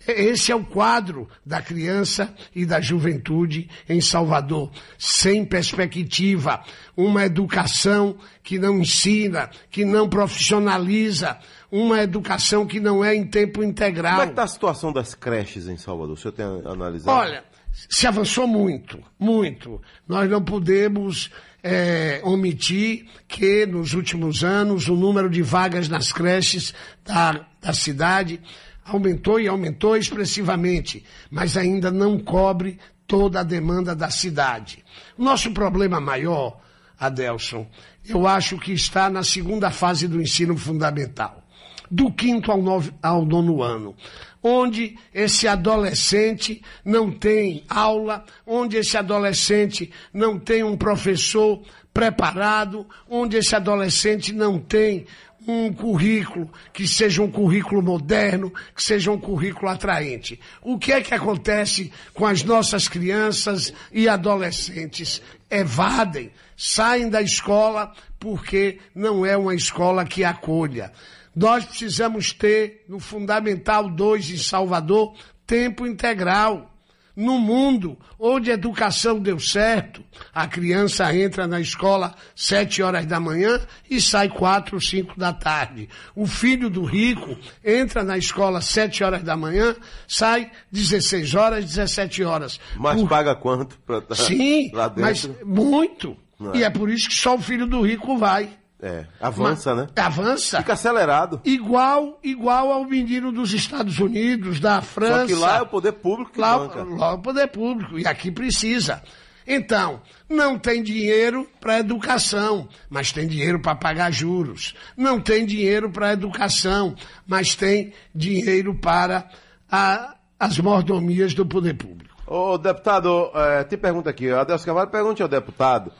esse 0.06 0.50
é 0.50 0.56
o 0.56 0.64
quadro 0.64 1.28
da 1.46 1.62
criança 1.62 2.34
e 2.54 2.66
da 2.66 2.80
juventude 2.80 3.68
em 3.88 4.00
Salvador, 4.00 4.70
sem 4.98 5.44
perspectiva, 5.44 6.62
uma 6.96 7.24
educação 7.24 8.16
que 8.42 8.58
não 8.58 8.80
ensina, 8.80 9.48
que 9.70 9.84
não 9.84 10.08
profissionaliza, 10.08 11.38
uma 11.70 12.02
educação 12.02 12.66
que 12.66 12.80
não 12.80 13.04
é 13.04 13.14
em 13.14 13.24
tempo 13.24 13.62
integral. 13.62 14.14
Como 14.14 14.22
é 14.22 14.26
que 14.26 14.32
está 14.32 14.42
a 14.42 14.48
situação 14.48 14.92
das 14.92 15.14
creches 15.14 15.68
em 15.68 15.76
Salvador? 15.76 16.14
O 16.14 16.16
senhor 16.16 16.32
tem 16.32 16.44
analisado? 16.44 17.16
Olha, 17.16 17.44
se 17.88 18.06
avançou 18.06 18.46
muito, 18.46 18.98
muito. 19.18 19.80
Nós 20.06 20.28
não 20.28 20.42
podemos 20.42 21.30
é, 21.62 22.20
omitir 22.24 23.06
que 23.28 23.64
nos 23.66 23.94
últimos 23.94 24.42
anos 24.42 24.88
o 24.88 24.96
número 24.96 25.30
de 25.30 25.42
vagas 25.42 25.88
nas 25.88 26.12
creches 26.12 26.74
da, 27.04 27.46
da 27.60 27.72
cidade 27.72 28.40
aumentou 28.84 29.38
e 29.38 29.46
aumentou 29.46 29.96
expressivamente, 29.96 31.04
mas 31.30 31.56
ainda 31.56 31.90
não 31.90 32.18
cobre 32.18 32.78
toda 33.06 33.40
a 33.40 33.44
demanda 33.44 33.94
da 33.94 34.10
cidade. 34.10 34.84
Nosso 35.16 35.52
problema 35.52 36.00
maior, 36.00 36.60
Adelson, 36.98 37.66
eu 38.04 38.26
acho 38.26 38.58
que 38.58 38.72
está 38.72 39.08
na 39.08 39.22
segunda 39.22 39.70
fase 39.70 40.08
do 40.08 40.20
ensino 40.20 40.56
fundamental, 40.56 41.42
do 41.90 42.12
quinto 42.12 42.50
ao, 42.50 42.60
novo, 42.60 42.92
ao 43.02 43.24
nono 43.24 43.62
ano, 43.62 43.94
onde 44.42 44.98
esse 45.14 45.46
adolescente 45.46 46.62
não 46.84 47.10
tem 47.10 47.64
aula, 47.68 48.24
onde 48.46 48.76
esse 48.76 48.96
adolescente 48.96 49.90
não 50.12 50.38
tem 50.38 50.64
um 50.64 50.76
professor 50.76 51.62
preparado, 51.94 52.86
onde 53.08 53.36
esse 53.36 53.54
adolescente 53.54 54.32
não 54.32 54.58
tem 54.58 55.06
um 55.46 55.72
currículo 55.72 56.50
que 56.72 56.86
seja 56.86 57.22
um 57.22 57.30
currículo 57.30 57.82
moderno, 57.82 58.52
que 58.74 58.82
seja 58.82 59.10
um 59.10 59.18
currículo 59.18 59.68
atraente. 59.68 60.38
O 60.60 60.78
que 60.78 60.92
é 60.92 61.00
que 61.00 61.14
acontece 61.14 61.92
com 62.14 62.26
as 62.26 62.44
nossas 62.44 62.88
crianças 62.88 63.72
e 63.92 64.08
adolescentes? 64.08 65.20
Evadem, 65.50 66.30
saem 66.56 67.10
da 67.10 67.20
escola 67.20 67.92
porque 68.18 68.78
não 68.94 69.26
é 69.26 69.36
uma 69.36 69.54
escola 69.54 70.04
que 70.04 70.24
acolha. 70.24 70.92
Nós 71.34 71.64
precisamos 71.64 72.32
ter, 72.32 72.84
no 72.88 72.98
Fundamental 72.98 73.88
2 73.88 74.30
em 74.30 74.36
Salvador, 74.36 75.14
tempo 75.46 75.86
integral. 75.86 76.68
No 77.14 77.38
mundo 77.38 77.98
onde 78.18 78.50
a 78.50 78.54
educação 78.54 79.20
deu 79.20 79.38
certo, 79.38 80.02
a 80.32 80.46
criança 80.46 81.14
entra 81.14 81.46
na 81.46 81.60
escola 81.60 82.14
sete 82.34 82.82
horas 82.82 83.04
da 83.04 83.20
manhã 83.20 83.60
e 83.90 84.00
sai 84.00 84.30
quatro, 84.30 84.80
cinco 84.80 85.18
da 85.18 85.30
tarde. 85.30 85.90
O 86.16 86.26
filho 86.26 86.70
do 86.70 86.84
rico 86.84 87.36
entra 87.62 88.02
na 88.02 88.16
escola 88.16 88.62
sete 88.62 89.04
horas 89.04 89.22
da 89.22 89.36
manhã, 89.36 89.76
sai 90.08 90.50
16 90.70 91.34
horas, 91.34 91.66
17 91.66 92.24
horas. 92.24 92.58
Mas 92.78 92.98
por... 92.98 93.10
paga 93.10 93.34
quanto 93.34 93.78
para 93.80 93.98
estar 93.98 94.14
Sim, 94.14 94.70
lá 94.72 94.88
dentro? 94.88 95.02
mas 95.02 95.30
muito. 95.44 96.16
É. 96.54 96.58
E 96.58 96.64
é 96.64 96.70
por 96.70 96.88
isso 96.88 97.10
que 97.10 97.14
só 97.14 97.34
o 97.34 97.42
filho 97.42 97.66
do 97.66 97.82
rico 97.82 98.16
vai. 98.16 98.56
É, 98.82 99.06
avança, 99.20 99.76
Mas, 99.76 99.84
né? 99.84 99.88
Avança. 99.94 100.58
Fica 100.58 100.72
acelerado. 100.72 101.40
Igual, 101.44 102.18
igual 102.20 102.72
ao 102.72 102.84
menino 102.84 103.30
dos 103.30 103.52
Estados 103.52 104.00
Unidos, 104.00 104.58
da 104.58 104.82
França. 104.82 105.20
Só 105.20 105.26
que 105.26 105.34
lá 105.36 105.58
é 105.58 105.62
o 105.62 105.66
poder 105.66 105.92
público 105.92 106.32
que 106.32 106.40
lá, 106.40 106.58
banca. 106.58 106.82
Lá 106.82 107.10
é 107.10 107.12
o 107.12 107.18
poder 107.18 107.46
público, 107.46 107.96
e 107.96 108.04
aqui 108.04 108.32
precisa. 108.32 109.00
Então, 109.46 110.02
não 110.28 110.58
tem 110.58 110.82
dinheiro 110.82 111.48
para 111.60 111.78
educação, 111.78 112.68
mas 112.90 113.12
tem 113.12 113.28
dinheiro 113.28 113.60
para 113.60 113.76
pagar 113.76 114.12
juros. 114.12 114.74
Não 114.96 115.20
tem 115.20 115.46
dinheiro 115.46 115.88
para 115.88 116.12
educação, 116.12 116.96
mas 117.24 117.54
tem 117.54 117.92
dinheiro 118.12 118.74
para 118.74 119.28
a, 119.70 120.16
as 120.40 120.58
mordomias 120.58 121.34
do 121.34 121.46
poder 121.46 121.74
público. 121.74 122.16
Ô, 122.26 122.58
deputado, 122.58 123.30
é, 123.32 123.62
te 123.62 123.76
pergunta 123.76 124.10
aqui, 124.10 124.28
Adelso 124.28 124.64
Carvalho, 124.64 124.90
pergunte 124.90 125.22
ao 125.22 125.28
deputado 125.28 125.92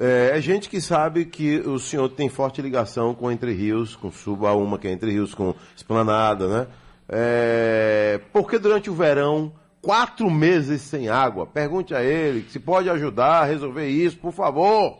é, 0.00 0.30
é, 0.34 0.40
gente 0.40 0.68
que 0.68 0.80
sabe 0.80 1.24
que 1.24 1.58
o 1.58 1.76
senhor 1.78 2.08
tem 2.08 2.28
forte 2.28 2.62
ligação 2.62 3.14
com 3.14 3.32
Entre 3.32 3.52
Rios, 3.52 3.96
com 3.96 4.12
Suba 4.12 4.52
uma 4.52 4.78
que 4.78 4.86
é 4.86 4.92
Entre 4.92 5.10
Rios, 5.10 5.34
com 5.34 5.54
Esplanada, 5.76 6.46
né? 6.46 6.66
É, 7.08 8.20
porque 8.32 8.58
durante 8.58 8.88
o 8.88 8.94
verão, 8.94 9.52
quatro 9.82 10.30
meses 10.30 10.82
sem 10.82 11.08
água? 11.08 11.46
Pergunte 11.46 11.94
a 11.94 12.02
ele 12.02 12.46
se 12.48 12.60
pode 12.60 12.88
ajudar 12.88 13.42
a 13.42 13.44
resolver 13.44 13.88
isso, 13.88 14.18
por 14.18 14.32
favor. 14.32 14.98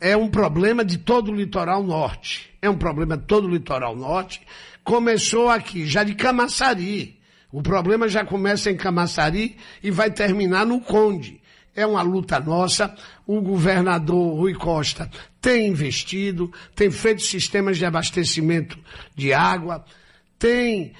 É 0.00 0.16
um 0.16 0.28
problema 0.28 0.84
de 0.84 0.98
todo 0.98 1.30
o 1.30 1.34
litoral 1.34 1.82
norte. 1.82 2.52
É 2.60 2.68
um 2.68 2.76
problema 2.76 3.16
de 3.16 3.24
todo 3.24 3.46
o 3.46 3.50
litoral 3.50 3.96
norte. 3.96 4.42
Começou 4.82 5.48
aqui, 5.48 5.86
já 5.86 6.02
de 6.04 6.14
Camaçari. 6.14 7.18
O 7.50 7.62
problema 7.62 8.08
já 8.08 8.24
começa 8.26 8.70
em 8.70 8.76
Camaçari 8.76 9.56
e 9.82 9.90
vai 9.90 10.10
terminar 10.10 10.66
no 10.66 10.80
Conde 10.80 11.40
é 11.74 11.86
uma 11.86 12.02
luta 12.02 12.38
nossa. 12.40 12.94
O 13.26 13.40
governador 13.40 14.36
Rui 14.36 14.54
Costa 14.54 15.10
tem 15.40 15.68
investido, 15.68 16.52
tem 16.74 16.90
feito 16.90 17.22
sistemas 17.22 17.76
de 17.76 17.84
abastecimento 17.84 18.78
de 19.14 19.32
água, 19.32 19.84
tem. 20.38 20.92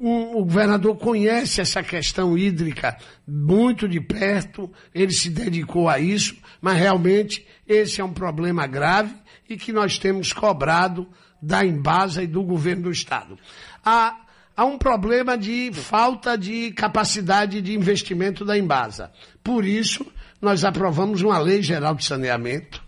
Um, 0.00 0.36
o 0.36 0.44
governador 0.44 0.96
conhece 0.96 1.60
essa 1.60 1.82
questão 1.82 2.38
hídrica 2.38 2.96
muito 3.26 3.88
de 3.88 4.00
perto, 4.00 4.70
ele 4.94 5.10
se 5.10 5.28
dedicou 5.28 5.88
a 5.88 5.98
isso, 5.98 6.36
mas 6.60 6.78
realmente 6.78 7.44
esse 7.66 8.00
é 8.00 8.04
um 8.04 8.12
problema 8.12 8.64
grave 8.68 9.12
e 9.48 9.56
que 9.56 9.72
nós 9.72 9.98
temos 9.98 10.32
cobrado 10.32 11.08
da 11.40 11.64
Embasa 11.64 12.22
e 12.22 12.26
do 12.26 12.42
governo 12.42 12.84
do 12.84 12.90
Estado. 12.90 13.38
Há, 13.84 14.16
há 14.56 14.64
um 14.64 14.78
problema 14.78 15.36
de 15.36 15.72
falta 15.72 16.36
de 16.36 16.70
capacidade 16.72 17.60
de 17.60 17.74
investimento 17.74 18.44
da 18.44 18.58
Embasa. 18.58 19.10
Por 19.42 19.64
isso, 19.64 20.06
nós 20.40 20.64
aprovamos 20.64 21.22
uma 21.22 21.38
lei 21.38 21.62
geral 21.62 21.94
de 21.94 22.04
saneamento 22.04 22.82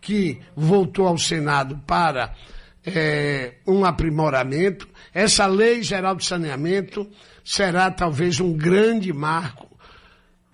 que 0.00 0.40
voltou 0.54 1.06
ao 1.06 1.16
Senado 1.16 1.80
para 1.86 2.34
é, 2.84 3.54
um 3.66 3.84
aprimoramento. 3.84 4.88
Essa 5.14 5.46
lei 5.46 5.82
geral 5.82 6.16
de 6.16 6.24
saneamento 6.24 7.08
será 7.44 7.90
talvez 7.90 8.40
um 8.40 8.52
grande 8.52 9.12
marco 9.12 9.68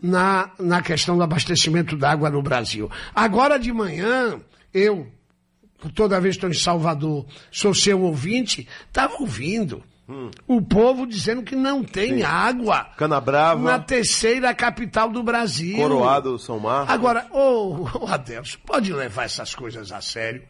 na, 0.01 0.51
na 0.59 0.83
questão 0.83 1.17
do 1.17 1.23
abastecimento 1.23 1.97
d'água 1.97 2.31
no 2.31 2.43
Brasil. 2.43 2.91
Agora 3.15 3.59
de 3.59 3.73
manhã, 3.73 4.39
eu, 4.73 5.11
toda 5.95 6.21
vez 6.21 6.37
que 6.37 6.39
estou 6.39 6.51
em 6.51 6.55
Salvador, 6.55 7.27
sou 7.51 7.75
seu 7.75 8.01
ouvinte, 8.03 8.69
estava 8.87 9.15
ouvindo 9.21 9.83
Hum. 10.09 10.31
O 10.47 10.63
povo 10.63 11.07
dizendo 11.07 11.43
que 11.43 11.55
não 11.55 11.85
tem 11.85 12.17
Sim. 12.17 12.23
água. 12.23 12.87
Canabrava. 12.97 13.61
Na 13.61 13.79
terceira 13.79 14.55
capital 14.55 15.11
do 15.11 15.23
Brasil. 15.23 15.77
Coroado 15.77 16.39
São 16.39 16.59
Marcos. 16.59 16.95
Agora, 16.95 17.27
ô, 17.31 17.85
oh, 17.85 17.89
oh, 18.01 18.07
Adelson, 18.07 18.59
pode 18.65 18.93
levar 18.93 19.25
essas 19.25 19.55
coisas 19.55 19.93
a 19.93 20.01
sério. 20.01 20.43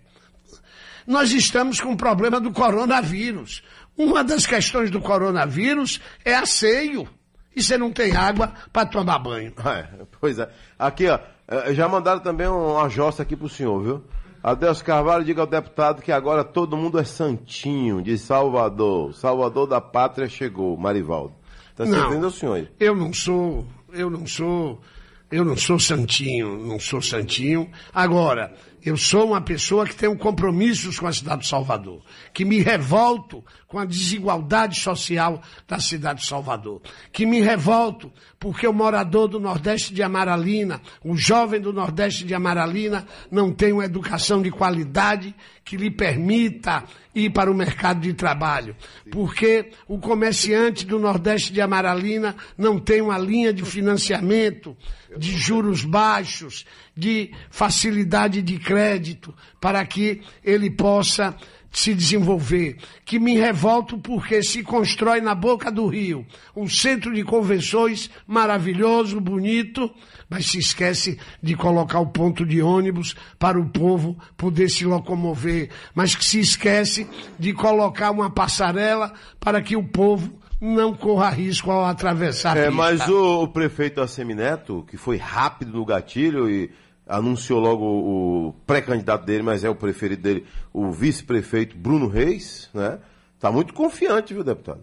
Nós 1.05 1.33
estamos 1.33 1.81
com 1.81 1.92
o 1.92 1.97
problema 1.97 2.38
do 2.38 2.53
coronavírus. 2.53 3.62
Uma 3.97 4.23
das 4.23 4.47
questões 4.47 4.90
do 4.90 5.01
coronavírus 5.01 6.01
é 6.25 6.35
asseio. 6.35 7.09
E 7.57 7.61
você 7.61 7.77
não 7.77 7.90
tem 7.90 8.14
água 8.14 8.53
para 8.73 8.87
tomar 8.87 9.18
banho. 9.18 9.53
É, 9.66 9.88
pois 10.21 10.38
é. 10.38 10.49
Aqui, 10.79 11.09
ó, 11.09 11.18
é, 11.49 11.75
já 11.75 11.88
mandaram 11.88 12.21
também 12.21 12.47
uma 12.47 12.88
jossa 12.88 13.23
aqui 13.25 13.35
pro 13.35 13.49
senhor, 13.49 13.83
viu? 13.83 14.05
Adeus 14.42 14.83
Carvalho, 14.83 15.24
diga 15.24 15.40
ao 15.40 15.46
deputado 15.46 16.01
que 16.01 16.12
agora 16.12 16.44
todo 16.44 16.77
mundo 16.77 16.98
é 16.98 17.05
santinho 17.05 18.01
de 18.01 18.16
Salvador. 18.16 19.14
Salvador 19.14 19.66
da 19.66 19.81
pátria 19.81 20.29
chegou, 20.29 20.77
Marivaldo. 20.77 21.35
Está 21.70 21.87
servindo 21.87 22.27
o 22.27 22.31
senhor? 22.31 22.68
Eu 22.79 22.94
não 22.94 23.12
sou, 23.12 23.64
eu 23.92 24.09
não 24.11 24.27
sou, 24.27 24.81
eu 25.30 25.44
não 25.44 25.56
sou 25.56 25.78
santinho, 25.78 26.58
não 26.58 26.80
sou 26.80 27.02
santinho. 27.02 27.70
Agora, 27.92 28.54
eu 28.82 28.96
sou 28.96 29.26
uma 29.26 29.40
pessoa 29.40 29.86
que 29.86 29.94
tem 29.94 30.14
compromissos 30.16 30.98
com 30.98 31.06
a 31.06 31.12
cidade 31.12 31.42
de 31.42 31.48
Salvador, 31.48 32.02
que 32.32 32.44
me 32.44 32.60
revolto 32.60 33.44
com 33.66 33.78
a 33.78 33.84
desigualdade 33.84 34.80
social 34.80 35.42
da 35.66 35.78
cidade 35.78 36.20
de 36.20 36.26
Salvador, 36.26 36.80
que 37.12 37.26
me 37.26 37.40
revolto 37.40 38.10
porque 38.38 38.66
o 38.66 38.72
morador 38.72 39.28
do 39.28 39.40
Nordeste 39.40 39.92
de 39.92 40.02
Amaralina, 40.02 40.80
o 41.04 41.16
jovem 41.16 41.60
do 41.60 41.72
Nordeste 41.72 42.24
de 42.24 42.34
Amaralina, 42.34 43.04
não 43.30 43.52
tem 43.52 43.72
uma 43.72 43.84
educação 43.84 44.40
de 44.40 44.50
qualidade 44.50 45.34
que 45.64 45.76
lhe 45.76 45.90
permita 45.90 46.84
ir 47.14 47.30
para 47.30 47.50
o 47.50 47.54
mercado 47.54 48.00
de 48.00 48.14
trabalho, 48.14 48.76
porque 49.10 49.70
o 49.86 49.98
comerciante 49.98 50.86
do 50.86 50.98
Nordeste 50.98 51.52
de 51.52 51.60
Amaralina 51.60 52.34
não 52.56 52.78
tem 52.78 53.02
uma 53.02 53.18
linha 53.18 53.52
de 53.52 53.64
financiamento 53.64 54.76
de 55.18 55.37
juros 55.37 55.85
baixos, 55.85 56.64
de 56.96 57.31
facilidade 57.50 58.40
de 58.40 58.59
crédito, 58.59 59.35
para 59.61 59.85
que 59.85 60.22
ele 60.44 60.70
possa 60.70 61.37
se 61.70 61.94
desenvolver, 61.94 62.78
que 63.04 63.18
me 63.18 63.37
revolto 63.37 63.98
porque 63.98 64.42
se 64.42 64.62
constrói 64.62 65.20
na 65.20 65.35
boca 65.35 65.70
do 65.70 65.87
rio 65.87 66.26
um 66.57 66.68
centro 66.68 67.14
de 67.14 67.22
convenções 67.22 68.11
maravilhoso, 68.26 69.20
bonito, 69.20 69.90
mas 70.28 70.46
se 70.46 70.59
esquece 70.59 71.18
de 71.42 71.54
colocar 71.54 72.00
o 72.00 72.07
ponto 72.07 72.44
de 72.44 72.62
ônibus 72.62 73.14
para 73.38 73.61
o 73.61 73.68
povo 73.68 74.18
poder 74.37 74.68
se 74.70 74.85
locomover, 74.85 75.70
mas 75.94 76.14
que 76.14 76.24
se 76.24 76.40
esquece 76.40 77.07
de 77.38 77.52
colocar 77.52 78.11
uma 78.11 78.31
passarela 78.31 79.12
para 79.38 79.61
que 79.62 79.76
o 79.76 79.85
povo 79.85 80.38
não 80.61 80.92
corra 80.94 81.31
risco 81.31 81.71
ao 81.71 81.85
atravessar 81.85 82.57
a 82.57 82.61
É, 82.61 82.66
pista. 82.66 82.77
mas 82.77 83.09
o, 83.09 83.42
o 83.44 83.49
prefeito 83.49 84.01
Assemineto, 84.01 84.85
que 84.88 84.97
foi 84.97 85.16
rápido 85.16 85.73
no 85.73 85.85
gatilho 85.85 86.49
e 86.51 86.71
anunciou 87.07 87.59
logo 87.61 87.85
o, 87.85 88.53
pré-candidato 88.66 89.25
dele, 89.25 89.42
mas 89.42 89.64
é 89.64 89.71
o 89.71 89.75
preferido 89.75 90.23
dele, 90.23 90.44
o 90.73 90.90
vice-prefeito 90.90 91.77
Bruno 91.77 92.07
Reis, 92.09 92.68
né? 92.75 92.99
Tá 93.40 93.51
muito 93.53 93.73
confiante, 93.73 94.35
viu, 94.35 94.42
deputado? 94.44 94.81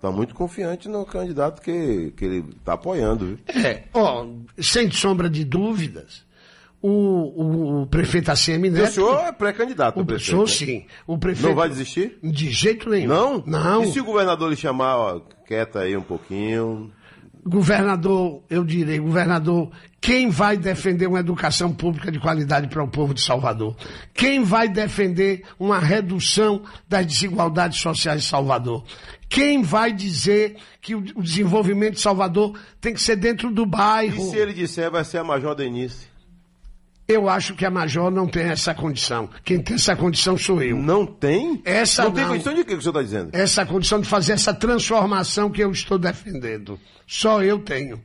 Tá 0.00 0.10
muito 0.10 0.34
confiante 0.34 0.88
no 0.88 1.04
candidato 1.04 1.60
que, 1.60 2.12
que 2.16 2.24
ele 2.24 2.44
tá 2.64 2.74
apoiando, 2.74 3.26
viu? 3.26 3.38
É, 3.48 3.84
ó, 3.92 4.26
sem 4.58 4.90
sombra 4.90 5.28
de 5.28 5.44
dúvidas, 5.44 6.24
o, 6.88 7.42
o, 7.42 7.82
o 7.82 7.86
prefeito 7.86 8.30
ACM 8.30 8.66
E 8.66 8.70
Neto... 8.70 8.84
o 8.88 8.92
senhor 8.92 9.20
é 9.24 9.32
pré-candidato, 9.32 10.00
o 10.00 10.04
prefeito. 10.06 10.30
senhor, 10.30 10.42
né? 10.70 10.82
sim. 10.82 10.86
O 11.06 11.18
prefeito... 11.18 11.48
Não 11.48 11.54
vai 11.56 11.68
desistir? 11.68 12.18
De 12.22 12.50
jeito 12.50 12.88
nenhum. 12.88 13.08
Não? 13.08 13.42
Não. 13.46 13.82
E 13.84 13.92
se 13.92 14.00
o 14.00 14.04
governador 14.04 14.50
lhe 14.50 14.56
chamar, 14.56 14.96
ó, 14.96 15.20
quieta 15.46 15.80
aí 15.80 15.96
um 15.96 16.02
pouquinho? 16.02 16.92
Governador, 17.44 18.42
eu 18.50 18.64
direi, 18.64 18.98
governador, 18.98 19.70
quem 20.00 20.28
vai 20.30 20.56
defender 20.56 21.06
uma 21.06 21.20
educação 21.20 21.72
pública 21.72 22.10
de 22.10 22.18
qualidade 22.18 22.66
para 22.66 22.82
o 22.82 22.88
povo 22.88 23.14
de 23.14 23.20
Salvador? 23.20 23.76
Quem 24.12 24.42
vai 24.42 24.68
defender 24.68 25.44
uma 25.58 25.78
redução 25.78 26.62
das 26.88 27.06
desigualdades 27.06 27.80
sociais 27.80 28.22
de 28.22 28.28
Salvador? 28.28 28.84
Quem 29.28 29.62
vai 29.62 29.92
dizer 29.92 30.56
que 30.80 30.94
o 30.96 31.02
desenvolvimento 31.22 31.94
de 31.94 32.00
Salvador 32.00 32.58
tem 32.80 32.92
que 32.94 33.00
ser 33.00 33.14
dentro 33.16 33.50
do 33.52 33.62
E 33.62 33.66
bairro? 33.66 34.30
se 34.30 34.36
ele 34.36 34.52
disser, 34.52 34.90
vai 34.90 35.04
ser 35.04 35.18
a 35.18 35.24
Major 35.24 35.54
Denise? 35.54 36.15
Eu 37.08 37.28
acho 37.28 37.54
que 37.54 37.64
a 37.64 37.70
Major 37.70 38.10
não 38.10 38.26
tem 38.26 38.44
essa 38.44 38.74
condição. 38.74 39.30
Quem 39.44 39.62
tem 39.62 39.76
essa 39.76 39.94
condição 39.94 40.36
sou 40.36 40.60
eu. 40.60 40.76
Não 40.76 41.06
tem? 41.06 41.62
Essa 41.64 42.04
não 42.04 42.10
tem 42.12 42.24
não. 42.24 42.32
condição 42.32 42.54
de 42.54 42.64
quê 42.64 42.72
que 42.72 42.78
o 42.78 42.82
senhor 42.82 42.90
está 42.90 43.02
dizendo? 43.02 43.30
Essa 43.32 43.64
condição 43.64 44.00
de 44.00 44.08
fazer 44.08 44.32
essa 44.32 44.52
transformação 44.52 45.48
que 45.48 45.62
eu 45.62 45.70
estou 45.70 45.98
defendendo. 45.98 46.80
Só 47.06 47.42
eu 47.42 47.60
tenho. 47.60 48.02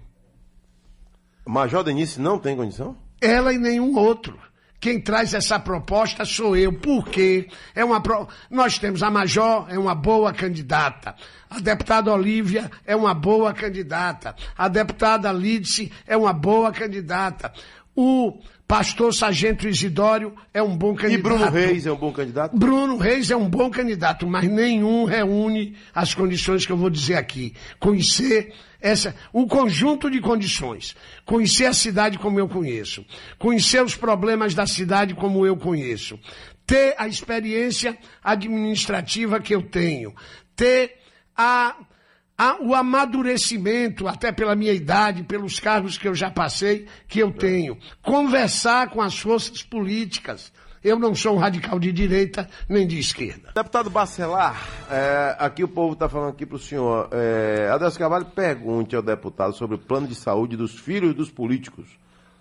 Major 1.47 1.83
Denise 1.83 2.21
não 2.21 2.37
tem 2.37 2.55
condição? 2.55 2.95
Ela 3.19 3.51
e 3.53 3.57
nenhum 3.57 3.97
outro. 3.97 4.37
Quem 4.79 4.99
traz 4.99 5.33
essa 5.35 5.59
proposta 5.59 6.25
sou 6.25 6.55
eu, 6.57 6.73
porque 6.73 7.47
é 7.75 7.85
uma 7.85 8.01
pro... 8.01 8.27
nós 8.49 8.79
temos 8.79 9.03
a 9.03 9.11
Major 9.11 9.67
é 9.69 9.77
uma 9.77 9.93
boa 9.93 10.33
candidata, 10.33 11.13
a 11.47 11.59
deputada 11.59 12.11
Olívia 12.11 12.69
é 12.83 12.95
uma 12.95 13.13
boa 13.13 13.53
candidata, 13.53 14.35
a 14.57 14.67
deputada 14.67 15.31
Lídice 15.31 15.91
é 16.07 16.17
uma 16.17 16.33
boa 16.33 16.71
candidata, 16.71 17.53
o 17.95 18.41
pastor 18.71 19.13
Sargento 19.13 19.67
Isidório 19.67 20.33
é 20.53 20.63
um 20.63 20.77
bom 20.77 20.93
E 20.93 20.95
candidato. 20.95 21.23
Bruno 21.23 21.51
Reis 21.51 21.85
é 21.85 21.91
um 21.91 21.97
bom 21.97 22.13
candidato? 22.13 22.57
Bruno 22.57 22.97
Reis 22.97 23.29
é 23.29 23.35
um 23.35 23.49
bom 23.49 23.69
candidato, 23.69 24.25
mas 24.25 24.47
nenhum 24.47 25.03
reúne 25.03 25.75
as 25.93 26.13
condições 26.13 26.65
que 26.65 26.71
eu 26.71 26.77
vou 26.77 26.89
dizer 26.89 27.15
aqui. 27.15 27.53
Conhecer 27.81 28.53
essa, 28.79 29.13
o 29.33 29.45
conjunto 29.45 30.09
de 30.09 30.21
condições. 30.21 30.95
Conhecer 31.25 31.65
a 31.65 31.73
cidade 31.73 32.17
como 32.17 32.39
eu 32.39 32.47
conheço. 32.47 33.05
Conhecer 33.37 33.83
os 33.83 33.97
problemas 33.97 34.53
da 34.55 34.65
cidade 34.65 35.15
como 35.15 35.45
eu 35.45 35.57
conheço. 35.57 36.17
Ter 36.65 36.95
a 36.97 37.09
experiência 37.09 37.97
administrativa 38.23 39.41
que 39.41 39.53
eu 39.53 39.63
tenho. 39.63 40.15
Ter 40.55 40.93
a- 41.35 41.75
o 42.61 42.73
amadurecimento, 42.73 44.07
até 44.07 44.31
pela 44.31 44.55
minha 44.55 44.73
idade, 44.73 45.23
pelos 45.23 45.59
cargos 45.59 45.97
que 45.97 46.07
eu 46.07 46.15
já 46.15 46.29
passei, 46.31 46.85
que 47.07 47.19
eu 47.19 47.31
tenho. 47.31 47.77
Conversar 48.01 48.89
com 48.89 49.01
as 49.01 49.17
forças 49.19 49.61
políticas. 49.63 50.51
Eu 50.83 50.97
não 50.97 51.13
sou 51.13 51.35
um 51.35 51.37
radical 51.37 51.77
de 51.79 51.91
direita 51.91 52.49
nem 52.67 52.87
de 52.87 52.97
esquerda. 52.97 53.51
Deputado 53.53 53.89
Bacelar, 53.91 54.59
é, 54.89 55.35
aqui 55.37 55.63
o 55.63 55.67
povo 55.67 55.93
está 55.93 56.09
falando 56.09 56.31
aqui 56.31 56.43
para 56.43 56.55
o 56.55 56.59
senhor. 56.59 57.07
É, 57.11 57.69
Adelso 57.71 57.99
Carvalho 57.99 58.25
pergunte 58.25 58.95
ao 58.95 59.03
deputado 59.03 59.53
sobre 59.55 59.75
o 59.75 59.79
plano 59.79 60.07
de 60.07 60.15
saúde 60.15 60.57
dos 60.57 60.73
filhos 60.79 61.13
dos 61.13 61.29
políticos. 61.29 61.87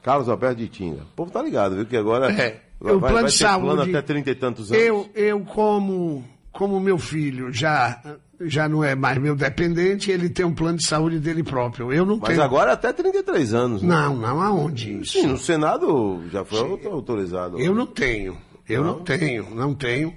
Carlos 0.02 0.30
Alberto 0.30 0.56
de 0.56 0.68
Tinga. 0.68 1.02
O 1.02 1.14
povo 1.14 1.28
está 1.28 1.42
ligado, 1.42 1.76
viu? 1.76 1.84
Que 1.84 1.98
agora 1.98 2.32
É, 2.32 2.60
vai, 2.80 2.94
o 2.94 2.98
plano 3.00 3.14
vai 3.16 3.24
de 3.24 3.32
saúde. 3.32 3.66
plano 3.66 3.82
até 3.82 4.00
30 4.00 4.30
e 4.30 4.34
tantos 4.34 4.72
anos. 4.72 4.82
Eu, 4.82 5.10
eu 5.14 5.40
como, 5.44 6.24
como 6.50 6.80
meu 6.80 6.96
filho 6.96 7.52
já, 7.52 8.00
já 8.40 8.68
não 8.68 8.82
é 8.82 8.94
mais 8.94 9.18
meu 9.18 9.36
dependente, 9.36 10.10
ele 10.10 10.28
tem 10.28 10.44
um 10.46 10.54
plano 10.54 10.78
de 10.78 10.84
saúde 10.86 11.18
dele 11.18 11.42
próprio. 11.42 11.92
Eu 11.92 12.06
não 12.06 12.16
Mas 12.16 12.30
tenho. 12.30 12.42
agora 12.42 12.72
até 12.72 12.92
33 12.92 13.52
anos. 13.54 13.82
né? 13.82 13.88
Não, 13.88 14.16
não, 14.16 14.40
aonde 14.40 15.00
isso? 15.00 15.12
Sim, 15.12 15.26
no 15.26 15.38
Senado 15.38 16.22
já 16.30 16.44
foi 16.44 16.80
autorizado. 16.86 17.58
Eu 17.60 17.74
não 17.74 17.86
tenho. 17.86 18.36
Eu 18.68 18.84
não, 18.84 19.00
tenho, 19.00 19.54
não 19.54 19.74
tenho. 19.74 20.14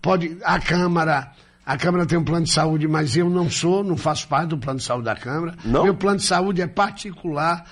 Pode, 0.00 0.36
a 0.42 0.58
Câmara, 0.58 1.30
a 1.64 1.76
Câmara 1.76 2.04
tem 2.04 2.18
um 2.18 2.24
plano 2.24 2.44
de 2.44 2.50
saúde, 2.52 2.88
mas 2.88 3.16
eu 3.16 3.30
não 3.30 3.48
sou, 3.48 3.84
não 3.84 3.96
faço 3.96 4.26
parte 4.26 4.48
do 4.48 4.58
plano 4.58 4.80
de 4.80 4.84
saúde 4.84 5.04
da 5.04 5.14
Câmara. 5.14 5.54
Não? 5.64 5.84
Meu 5.84 5.94
plano 5.94 6.18
de 6.18 6.24
saúde 6.24 6.60
é 6.60 6.66
particular. 6.66 7.64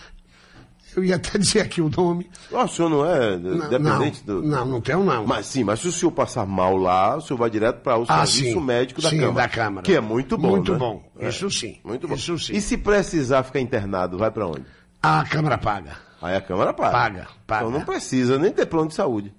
Eu 1.00 1.04
ia 1.04 1.16
até 1.16 1.38
dizer 1.38 1.60
aqui 1.60 1.80
o 1.80 1.88
nome. 1.88 2.28
Ah, 2.52 2.64
o 2.64 2.68
senhor 2.68 2.90
não 2.90 3.06
é 3.06 3.38
dependente 3.38 4.22
não, 4.26 4.40
do. 4.40 4.46
não, 4.46 4.66
não 4.66 4.80
tenho 4.82 5.02
não. 5.02 5.26
Mas 5.26 5.46
sim, 5.46 5.64
mas 5.64 5.80
se 5.80 5.88
o 5.88 5.92
senhor 5.92 6.12
passar 6.12 6.44
mal 6.46 6.76
lá, 6.76 7.16
o 7.16 7.20
senhor 7.22 7.38
vai 7.38 7.48
direto 7.48 7.80
para 7.80 7.98
o 7.98 8.04
Ah, 8.06 8.26
serviço 8.26 8.58
sim. 8.58 8.64
médico 8.64 9.00
da 9.00 9.08
Sim, 9.08 9.18
Câmara. 9.20 9.34
da 9.34 9.48
Câmara. 9.48 9.82
Que 9.84 9.94
é 9.94 10.00
muito 10.00 10.36
bom. 10.36 10.50
Muito 10.50 10.72
né? 10.72 10.78
bom. 10.78 11.02
É. 11.18 11.28
Isso 11.30 11.50
sim. 11.50 11.78
Muito 11.82 12.06
bom. 12.06 12.14
Isso 12.14 12.38
sim. 12.38 12.52
E 12.54 12.60
se 12.60 12.76
precisar 12.76 13.42
ficar 13.44 13.60
internado, 13.60 14.18
vai 14.18 14.30
para 14.30 14.46
onde? 14.46 14.64
A 15.02 15.24
Câmara 15.24 15.56
paga. 15.56 15.96
Aí 16.20 16.36
a 16.36 16.40
Câmara 16.42 16.74
paga. 16.74 16.92
Paga, 16.92 17.28
paga. 17.46 17.64
Então 17.66 17.78
não 17.78 17.84
precisa 17.86 18.38
nem 18.38 18.52
ter 18.52 18.66
plano 18.66 18.88
de 18.88 18.94
saúde. 18.94 19.32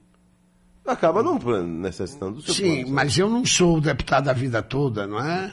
Acaba 0.84 1.22
não 1.22 1.38
necessitando 1.64 2.38
do 2.38 2.42
seu 2.42 2.56
plano. 2.56 2.72
Sim, 2.76 2.86
de 2.86 2.92
mas 2.92 3.16
eu 3.18 3.30
não 3.30 3.46
sou 3.46 3.80
deputado 3.80 4.30
a 4.30 4.34
vida 4.34 4.64
toda, 4.64 5.06
não 5.06 5.20
é? 5.20 5.52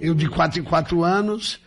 Eu, 0.00 0.14
de 0.14 0.26
quatro 0.30 0.58
em 0.60 0.64
quatro 0.64 1.04
anos, 1.04 1.60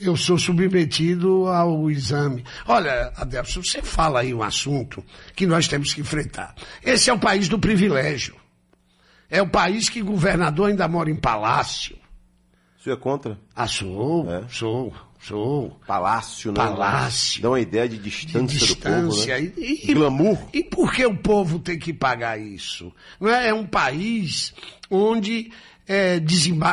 eu 0.00 0.16
sou 0.16 0.38
submetido 0.38 1.46
ao 1.48 1.90
exame. 1.90 2.44
Olha, 2.66 3.12
Adelson, 3.16 3.62
você 3.62 3.82
fala 3.82 4.20
aí 4.20 4.32
um 4.32 4.42
assunto 4.42 5.04
que 5.34 5.46
nós 5.46 5.66
temos 5.68 5.92
que 5.92 6.00
enfrentar. 6.00 6.54
Esse 6.84 7.10
é 7.10 7.12
o 7.12 7.18
país 7.18 7.48
do 7.48 7.58
privilégio. 7.58 8.36
É 9.30 9.42
o 9.42 9.48
país 9.48 9.88
que 9.88 10.00
governador 10.00 10.70
ainda 10.70 10.86
mora 10.88 11.10
em 11.10 11.16
palácio. 11.16 11.96
senhor 12.82 12.96
é 12.96 13.00
contra? 13.00 13.38
Ah, 13.54 13.66
sou, 13.66 14.30
É? 14.32 14.44
sou, 14.48 14.94
sou. 15.20 15.78
Palácio, 15.86 16.50
né? 16.52 16.56
Palácio. 16.56 17.42
Dá 17.42 17.50
uma 17.50 17.60
ideia 17.60 17.86
de 17.88 17.98
De 17.98 18.04
distância, 18.08 18.66
do 18.66 18.76
povo, 18.76 19.08
distância. 19.08 19.38
né? 19.40 19.52
E, 19.58 19.90
e- 19.90 19.94
Glamour. 19.94 20.38
E 20.52 20.64
por 20.64 20.92
que 20.94 21.04
o 21.04 21.14
povo 21.16 21.58
tem 21.58 21.78
que 21.78 21.92
pagar 21.92 22.40
isso? 22.40 22.90
Não 23.20 23.28
é? 23.28 23.48
é 23.48 23.54
um 23.54 23.66
país 23.66 24.54
onde 24.90 25.50
é, 25.88 26.20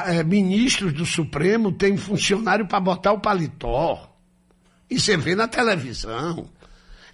é, 0.07 0.23
ministros 0.23 0.91
do 0.91 1.05
Supremo 1.05 1.71
têm 1.71 1.95
funcionário 1.95 2.67
para 2.67 2.81
botar 2.81 3.13
o 3.13 3.19
paletó. 3.21 4.13
E 4.89 4.99
você 4.99 5.15
vê 5.15 5.33
na 5.33 5.47
televisão. 5.47 6.49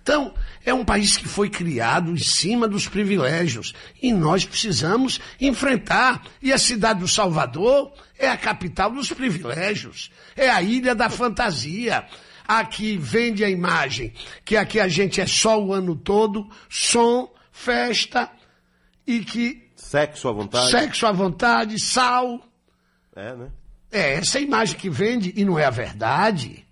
Então, 0.02 0.34
é 0.66 0.74
um 0.74 0.84
país 0.84 1.16
que 1.16 1.28
foi 1.28 1.48
criado 1.48 2.12
em 2.12 2.18
cima 2.18 2.68
dos 2.68 2.88
privilégios. 2.88 3.74
E 4.02 4.12
nós 4.12 4.44
precisamos 4.44 5.22
enfrentar. 5.40 6.24
E 6.42 6.52
a 6.52 6.58
cidade 6.58 7.02
do 7.02 7.08
Salvador 7.08 7.94
é 8.18 8.28
a 8.28 8.36
capital 8.36 8.90
dos 8.92 9.14
privilégios. 9.14 10.12
É 10.36 10.50
a 10.50 10.62
ilha 10.62 10.96
da 10.96 11.08
fantasia. 11.08 12.04
Aqui 12.48 12.98
vende 12.98 13.46
a 13.46 13.50
imagem 13.50 14.12
que 14.44 14.58
aqui 14.58 14.80
a 14.80 14.88
gente 14.88 15.22
é 15.22 15.28
só 15.28 15.64
o 15.64 15.72
ano 15.72 15.96
todo, 15.96 16.50
som, 16.68 17.32
festa 17.52 18.30
e 19.06 19.20
que 19.20 19.71
Sexo 19.92 20.30
à 20.30 20.32
vontade. 20.32 20.72
sexo 20.72 21.06
à 21.06 21.12
vontade, 21.12 21.78
sal. 21.78 22.40
É, 23.14 23.36
né? 23.36 23.50
É 23.92 24.14
essa 24.14 24.40
imagem 24.40 24.78
que 24.78 24.90
vende 24.90 25.34
e 25.36 25.44
não 25.44 25.60
é 25.60 25.66
a 25.66 25.70
verdade. 25.70 26.66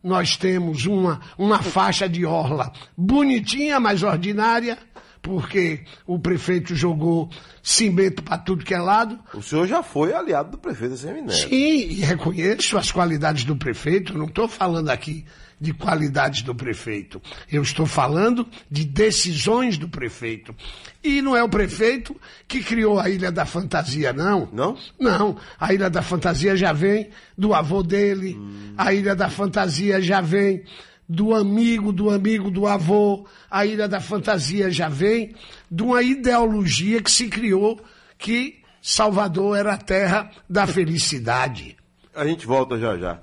Nós 0.00 0.36
temos 0.36 0.86
uma, 0.86 1.20
uma 1.36 1.60
faixa 1.60 2.08
de 2.08 2.24
orla 2.24 2.72
bonitinha, 2.96 3.80
mas 3.80 4.04
ordinária, 4.04 4.78
porque 5.20 5.82
o 6.06 6.20
prefeito 6.20 6.72
jogou 6.76 7.28
cimento 7.60 8.22
para 8.22 8.38
tudo 8.38 8.64
que 8.64 8.72
é 8.72 8.78
lado. 8.78 9.18
O 9.34 9.42
senhor 9.42 9.66
já 9.66 9.82
foi 9.82 10.14
aliado 10.14 10.52
do 10.52 10.58
prefeito 10.58 10.96
Seminério. 10.96 11.48
Sim, 11.48 11.50
e 11.50 12.00
reconheço 12.02 12.78
as 12.78 12.92
qualidades 12.92 13.42
do 13.42 13.56
prefeito, 13.56 14.16
não 14.16 14.26
estou 14.26 14.46
falando 14.46 14.90
aqui 14.90 15.26
de 15.60 15.72
qualidades 15.72 16.42
do 16.42 16.54
prefeito. 16.54 17.20
Eu 17.50 17.62
estou 17.62 17.86
falando 17.86 18.46
de 18.70 18.84
decisões 18.84 19.78
do 19.78 19.88
prefeito. 19.88 20.54
E 21.02 21.22
não 21.22 21.36
é 21.36 21.42
o 21.42 21.48
prefeito 21.48 22.14
que 22.46 22.62
criou 22.62 23.00
a 23.00 23.08
Ilha 23.08 23.32
da 23.32 23.46
Fantasia, 23.46 24.12
não. 24.12 24.48
Não? 24.52 24.76
Não. 24.98 25.36
A 25.58 25.72
Ilha 25.72 25.88
da 25.88 26.02
Fantasia 26.02 26.56
já 26.56 26.72
vem 26.72 27.08
do 27.36 27.54
avô 27.54 27.82
dele. 27.82 28.38
A 28.76 28.92
Ilha 28.92 29.16
da 29.16 29.30
Fantasia 29.30 30.00
já 30.00 30.20
vem 30.20 30.62
do 31.08 31.34
amigo, 31.34 31.92
do 31.92 32.10
amigo 32.10 32.50
do 32.50 32.66
avô. 32.66 33.26
A 33.50 33.64
Ilha 33.64 33.88
da 33.88 34.00
Fantasia 34.00 34.70
já 34.70 34.88
vem 34.88 35.34
de 35.70 35.82
uma 35.82 36.02
ideologia 36.02 37.00
que 37.00 37.10
se 37.10 37.28
criou 37.28 37.80
que 38.18 38.60
Salvador 38.82 39.56
era 39.56 39.74
a 39.74 39.78
terra 39.78 40.30
da 40.48 40.66
felicidade. 40.66 41.76
A 42.14 42.24
gente 42.26 42.46
volta 42.46 42.78
já 42.78 42.96
já. 42.96 43.18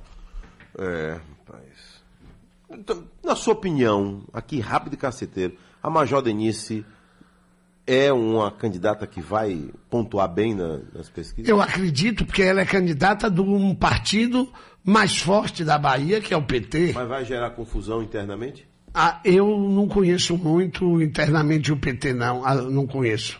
É. 0.77 1.32
Então, 2.77 3.03
na 3.23 3.36
sua 3.36 3.53
opinião, 3.53 4.23
aqui 4.33 4.59
rápido 4.59 4.93
e 4.93 4.97
caceteiro, 4.97 5.55
a 5.81 5.89
Major 5.89 6.21
Denise 6.21 6.86
é 7.86 8.12
uma 8.13 8.49
candidata 8.51 9.05
que 9.05 9.21
vai 9.21 9.69
pontuar 9.89 10.27
bem 10.29 10.53
na- 10.55 10.79
nas 10.93 11.09
pesquisas? 11.09 11.49
Eu 11.49 11.62
acredito 11.62 12.25
porque 12.25 12.41
ela 12.41 12.62
é 12.62 12.65
candidata 12.65 13.29
de 13.29 13.41
um 13.41 13.75
partido 13.75 14.51
mais 14.83 15.17
forte 15.17 15.63
da 15.63 15.77
Bahia, 15.77 16.21
que 16.21 16.33
é 16.33 16.38
o 16.38 16.43
PT. 16.43 16.93
Mas 16.93 17.07
vai 17.07 17.25
gerar 17.25 17.49
confusão 17.51 18.01
internamente? 18.01 18.67
Ah, 18.93 19.19
eu 19.25 19.47
não 19.57 19.88
conheço 19.88 20.38
muito 20.38 21.01
internamente 21.01 21.71
o 21.71 21.77
PT, 21.77 22.13
não. 22.13 22.45
Ah, 22.45 22.55
não 22.55 22.86
conheço. 22.86 23.39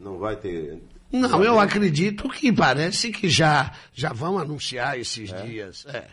Não 0.00 0.18
vai 0.18 0.34
ter. 0.36 0.82
Não, 1.12 1.42
eu 1.44 1.58
acredito 1.60 2.28
que 2.28 2.52
parece 2.52 3.10
que 3.10 3.28
já, 3.28 3.70
já 3.92 4.12
vão 4.12 4.38
anunciar 4.38 4.98
esses 4.98 5.32
dias. 5.44 5.84
É. 5.86 6.06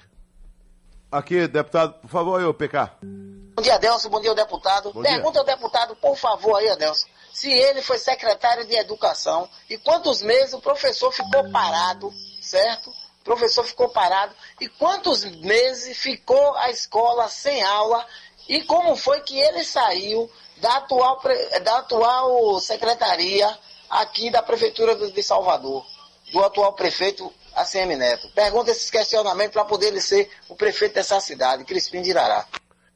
Aqui, 1.13 1.47
deputado, 1.47 1.93
por 2.01 2.09
favor, 2.09 2.41
eu, 2.41 2.51
PK. 2.55 2.89
Bom 3.55 3.61
dia, 3.61 3.75
Adelson. 3.75 4.09
Bom 4.09 4.19
dia, 4.19 4.33
deputado. 4.33 4.91
Bom 4.91 5.03
dia. 5.03 5.11
Pergunta 5.11 5.37
ao 5.37 5.45
deputado, 5.45 5.95
por 5.97 6.17
favor, 6.17 6.55
aí, 6.55 6.67
Adelson, 6.67 7.05
se 7.31 7.51
ele 7.53 7.83
foi 7.83 7.99
secretário 7.99 8.65
de 8.65 8.73
Educação 8.75 9.47
e 9.69 9.77
quantos 9.77 10.23
meses 10.23 10.55
o 10.55 10.59
professor 10.59 11.11
ficou 11.11 11.51
parado, 11.51 12.11
certo? 12.41 12.89
O 12.89 13.23
professor 13.23 13.63
ficou 13.63 13.89
parado. 13.89 14.33
E 14.59 14.67
quantos 14.67 15.23
meses 15.23 15.95
ficou 15.99 16.55
a 16.55 16.71
escola 16.71 17.27
sem 17.27 17.61
aula? 17.61 18.03
E 18.49 18.63
como 18.63 18.95
foi 18.95 19.21
que 19.21 19.37
ele 19.37 19.63
saiu 19.63 20.27
da 20.57 20.77
atual, 20.77 21.21
da 21.63 21.77
atual 21.77 22.59
secretaria 22.59 23.55
aqui 23.87 24.31
da 24.31 24.41
Prefeitura 24.41 24.95
de 24.95 25.21
Salvador? 25.21 25.85
Do 26.31 26.43
atual 26.43 26.73
prefeito 26.73 27.31
ACM 27.55 27.95
Neto. 27.97 28.29
Pergunta 28.33 28.71
esses 28.71 28.89
questionamentos 28.89 29.53
para 29.53 29.65
poder 29.65 29.87
ele 29.87 30.01
ser 30.01 30.29
o 30.49 30.55
prefeito 30.55 30.95
dessa 30.95 31.19
cidade, 31.19 31.63
Crispim 31.63 32.01
de 32.01 32.09
Irará. 32.09 32.45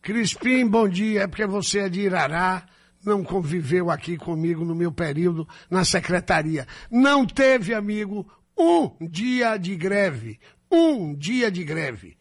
Crispim, 0.02 0.68
bom 0.68 0.88
dia. 0.88 1.24
É 1.24 1.28
porque 1.28 1.46
você 1.46 1.80
é 1.80 1.90
de 1.90 2.02
Irará, 2.02 2.66
não 3.04 3.24
conviveu 3.24 3.90
aqui 3.90 4.18
comigo 4.18 4.64
no 4.64 4.76
meu 4.76 4.92
período 4.92 5.48
na 5.70 5.84
secretaria. 5.84 6.68
Não 6.90 7.26
teve, 7.26 7.74
amigo, 7.74 8.26
um 8.58 8.92
dia 9.08 9.58
de 9.58 9.76
greve. 9.76 10.40
Um 10.72 11.16
dia 11.16 11.52
de 11.52 11.64
greve. 11.64 12.18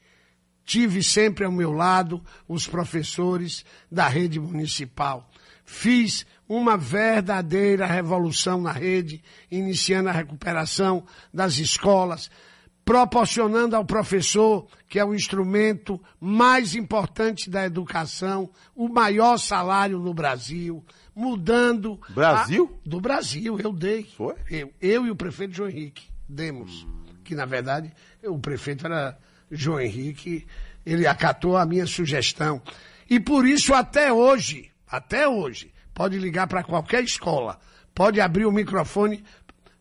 Tive 0.65 1.03
sempre 1.03 1.45
ao 1.45 1.53
meu 1.53 1.73
lado 1.73 2.23
os 2.49 2.67
professores 2.67 3.65
da 3.91 4.09
rede 4.09 4.41
municipal. 4.41 5.31
Fiz 5.65 6.27
uma 6.49 6.77
verdadeira 6.77 7.87
revolução 7.87 8.61
na 8.61 8.73
rede, 8.73 9.23
iniciando 9.51 10.09
a 10.09 10.13
recuperação 10.13 11.05
das 11.33 11.59
escolas, 11.59 12.31
proporcionando 12.85 13.75
ao 13.75 13.85
professor, 13.85 14.67
que 14.89 14.99
é 14.99 15.05
o 15.05 15.13
instrumento 15.13 16.01
mais 16.21 16.77
importante 16.77 17.51
da 17.51 17.67
educação, 17.67 18.49
o 18.77 18.89
maior 18.89 19.39
salário 19.39 19.99
no 19.99 20.15
Brasil, 20.15 20.85
mudando. 21.15 21.99
Brasil? 22.11 22.71
a- 22.85 22.89
do 22.89 23.01
Brasil, 23.01 23.59
eu 23.59 23.73
dei. 23.73 24.05
Foi? 24.17 24.35
Eu, 24.49 24.73
eu 24.81 25.05
e 25.07 25.11
o 25.11 25.17
prefeito 25.17 25.55
João 25.55 25.69
Henrique 25.69 26.05
demos. 26.29 26.87
Que, 27.25 27.35
na 27.35 27.45
verdade, 27.45 27.93
o 28.23 28.39
prefeito 28.39 28.87
era 28.87 29.19
João 29.51 29.81
Henrique, 29.81 30.47
ele 30.85 31.09
acatou 31.09 31.57
a 31.57 31.67
minha 31.67 31.87
sugestão. 31.87 32.63
E 33.11 33.19
por 33.19 33.45
isso, 33.49 33.75
até 33.75 34.13
hoje, 34.13 34.71
até 34.89 35.27
hoje, 35.29 35.73
pode 35.97 36.19
ligar 36.19 36.47
para 36.47 36.63
qualquer 36.63 37.03
escola, 37.03 37.59
pode 37.95 38.21
abrir 38.21 38.45
o 38.45 38.53
microfone 38.53 39.25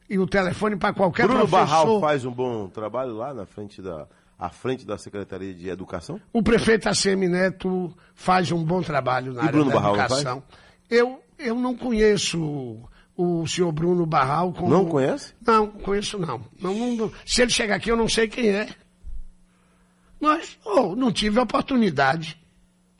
e 0.09 0.17
o 0.17 0.25
telefone 0.25 0.77
para 0.77 0.93
qualquer 0.93 1.27
Bruno 1.27 1.41
professor. 1.45 1.65
Barral 1.67 1.99
faz 1.99 2.23
um 2.23 2.31
bom 2.31 2.69
trabalho 2.69 3.13
lá 3.17 3.33
na 3.33 3.45
frente 3.45 3.81
da, 3.81 4.07
à 4.39 4.49
frente 4.49 4.85
da 4.85 4.97
Secretaria 4.97 5.53
de 5.53 5.67
Educação? 5.67 6.19
O 6.31 6.41
prefeito 6.41 6.87
ACM 6.87 7.27
Neto 7.27 7.93
faz 8.13 8.49
um 8.49 8.63
bom 8.63 8.81
trabalho 8.81 9.33
na 9.33 9.41
E 9.41 9.47
área 9.47 9.51
Bruno 9.51 9.71
da 9.71 9.75
Barral 9.75 9.95
educação. 9.95 10.43
Eu, 10.89 11.21
eu 11.37 11.55
não 11.55 11.75
conheço 11.75 12.41
o, 12.41 12.87
o 13.41 13.45
senhor 13.45 13.73
Bruno 13.73 14.05
Barral 14.05 14.53
como... 14.53 14.69
Não 14.69 14.85
conhece? 14.85 15.33
Não, 15.45 15.67
conheço 15.67 16.17
não. 16.17 16.41
Não, 16.61 16.95
não- 16.95 17.11
Se 17.25 17.41
ele 17.41 17.51
chegar 17.51 17.75
aqui, 17.75 17.91
eu 17.91 17.97
não 17.97 18.07
sei 18.07 18.29
quem 18.29 18.51
é. 18.51 18.69
Mas, 20.17 20.57
oh, 20.63 20.95
não 20.95 21.11
tive 21.11 21.41
oportunidade. 21.41 22.39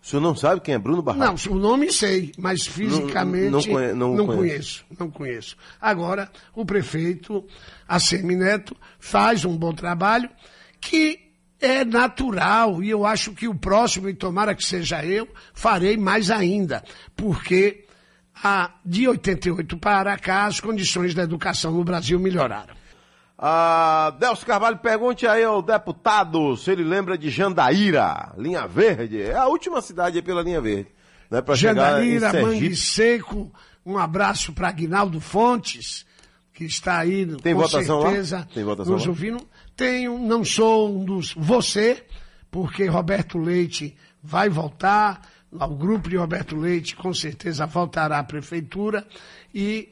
O 0.06 0.08
senhor 0.08 0.22
não 0.22 0.36
sabe 0.36 0.62
quem 0.62 0.76
é 0.76 0.78
Bruno 0.78 1.02
Barral? 1.02 1.36
Não, 1.36 1.54
o 1.54 1.60
nome 1.60 1.92
sei, 1.92 2.32
mas 2.38 2.68
fisicamente 2.68 3.50
não 3.50 3.64
conhe- 3.64 3.94
não 3.94 4.16
conheço. 4.16 4.36
conheço. 4.38 4.86
Não 5.00 5.10
conheço. 5.10 5.58
Agora, 5.82 6.30
o 6.54 6.64
prefeito 6.64 7.44
ACM 7.88 8.36
Neto 8.36 8.78
faz 9.00 9.44
um 9.46 9.58
bom 9.58 9.74
trabalho 9.74 10.30
que 10.80 11.20
é 11.60 11.84
natural 11.84 12.84
e 12.84 12.90
eu 12.92 13.04
acho 13.04 13.32
que 13.34 13.48
o 13.48 13.56
próximo, 13.56 14.08
e 14.08 14.14
tomara 14.14 14.54
que 14.54 14.64
seja 14.64 15.04
eu, 15.04 15.28
farei 15.56 15.98
mais 15.98 16.30
ainda, 16.30 16.84
porque 17.16 17.86
a, 18.44 18.76
de 18.86 19.08
88 19.08 19.76
para 19.78 20.16
cá 20.20 20.46
as 20.46 20.60
condições 20.60 21.16
da 21.16 21.24
educação 21.24 21.72
no 21.72 21.84
Brasil 21.84 22.20
melhoraram. 22.20 22.76
Ah, 23.38 24.16
Delcio 24.18 24.46
Carvalho, 24.46 24.78
pergunte 24.78 25.28
aí 25.28 25.44
ao 25.44 25.62
deputado 25.62 26.56
se 26.56 26.72
ele 26.72 26.84
lembra 26.84 27.18
de 27.18 27.30
Jandaíra, 27.30 28.34
Linha 28.38 28.66
Verde. 28.66 29.22
É 29.22 29.36
a 29.36 29.48
última 29.48 29.82
cidade 29.82 30.18
aí 30.18 30.22
pela 30.22 30.42
Linha 30.42 30.62
Verde. 30.62 30.88
Né, 31.30 31.44
Jandaíra, 31.54 32.32
Mangue. 32.42 32.76
Seco, 32.76 33.52
um 33.86 33.98
abraço 33.98 34.54
para 34.54 34.70
Aguinaldo 34.70 35.20
Fontes, 35.20 36.06
que 36.54 36.64
está 36.64 37.00
aí 37.00 37.26
Tem 37.38 37.54
com 37.54 37.62
votação 37.62 38.00
lá? 38.00 38.10
certeza 38.10 38.48
Tem 38.54 38.64
votação 38.64 38.94
nos 38.94 39.04
lá? 39.04 39.10
ouvindo. 39.10 39.46
Tenho, 39.76 40.18
não 40.18 40.46
sou 40.46 40.90
um 40.90 41.04
dos 41.04 41.34
você, 41.36 42.06
porque 42.50 42.86
Roberto 42.86 43.38
Leite 43.38 43.98
vai 44.24 44.48
voltar, 44.48 45.22
o 45.52 45.68
grupo 45.76 46.10
de 46.10 46.16
Roberto 46.16 46.56
Leite 46.56 46.96
com 46.96 47.14
certeza 47.14 47.66
voltará 47.66 48.20
à 48.20 48.24
prefeitura 48.24 49.06
e 49.54 49.90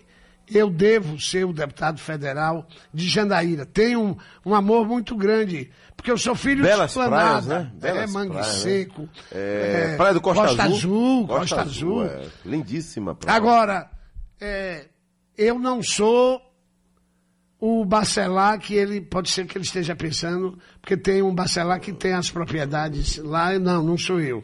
eu 0.49 0.69
devo 0.69 1.19
ser 1.19 1.45
o 1.45 1.53
deputado 1.53 1.99
federal 1.99 2.67
de 2.93 3.07
Jandaíra. 3.07 3.65
Tenho 3.65 4.01
um, 4.01 4.17
um 4.45 4.53
amor 4.55 4.87
muito 4.87 5.15
grande, 5.15 5.71
porque 5.95 6.11
eu 6.11 6.17
sou 6.17 6.35
filho 6.35 6.63
Belas 6.63 6.91
de 6.91 6.99
Esplanada, 6.99 7.41
praias, 7.41 7.45
né? 7.45 7.71
é, 7.75 7.79
Belas 7.93 8.11
Mangue 8.11 8.29
praias, 8.31 8.47
né? 8.47 8.53
Seco, 8.53 9.09
É, 9.31 9.91
é, 9.93 9.97
Praia 9.97 10.13
do 10.13 10.21
Costa, 10.21 10.41
Costa 10.47 10.63
Azul. 10.63 10.75
Azul, 10.75 11.27
Costa 11.27 11.61
Azul. 11.61 12.05
é, 12.05 12.25
lindíssima 12.45 13.15
praia. 13.15 13.37
Agora, 13.37 13.89
é, 14.39 14.87
eu 15.37 15.57
não 15.57 15.81
sou 15.81 16.41
o 17.59 17.85
Bacelar 17.85 18.59
que 18.59 18.75
ele 18.75 18.99
pode 18.99 19.29
ser 19.29 19.45
que 19.45 19.57
ele 19.57 19.63
esteja 19.63 19.95
pensando, 19.95 20.59
porque 20.81 20.97
tem 20.97 21.21
um 21.21 21.33
Bacelar 21.33 21.79
que 21.79 21.93
tem 21.93 22.11
as 22.13 22.29
propriedades 22.29 23.17
lá. 23.17 23.57
Não, 23.57 23.81
não 23.81 23.97
sou 23.97 24.19
eu. 24.19 24.43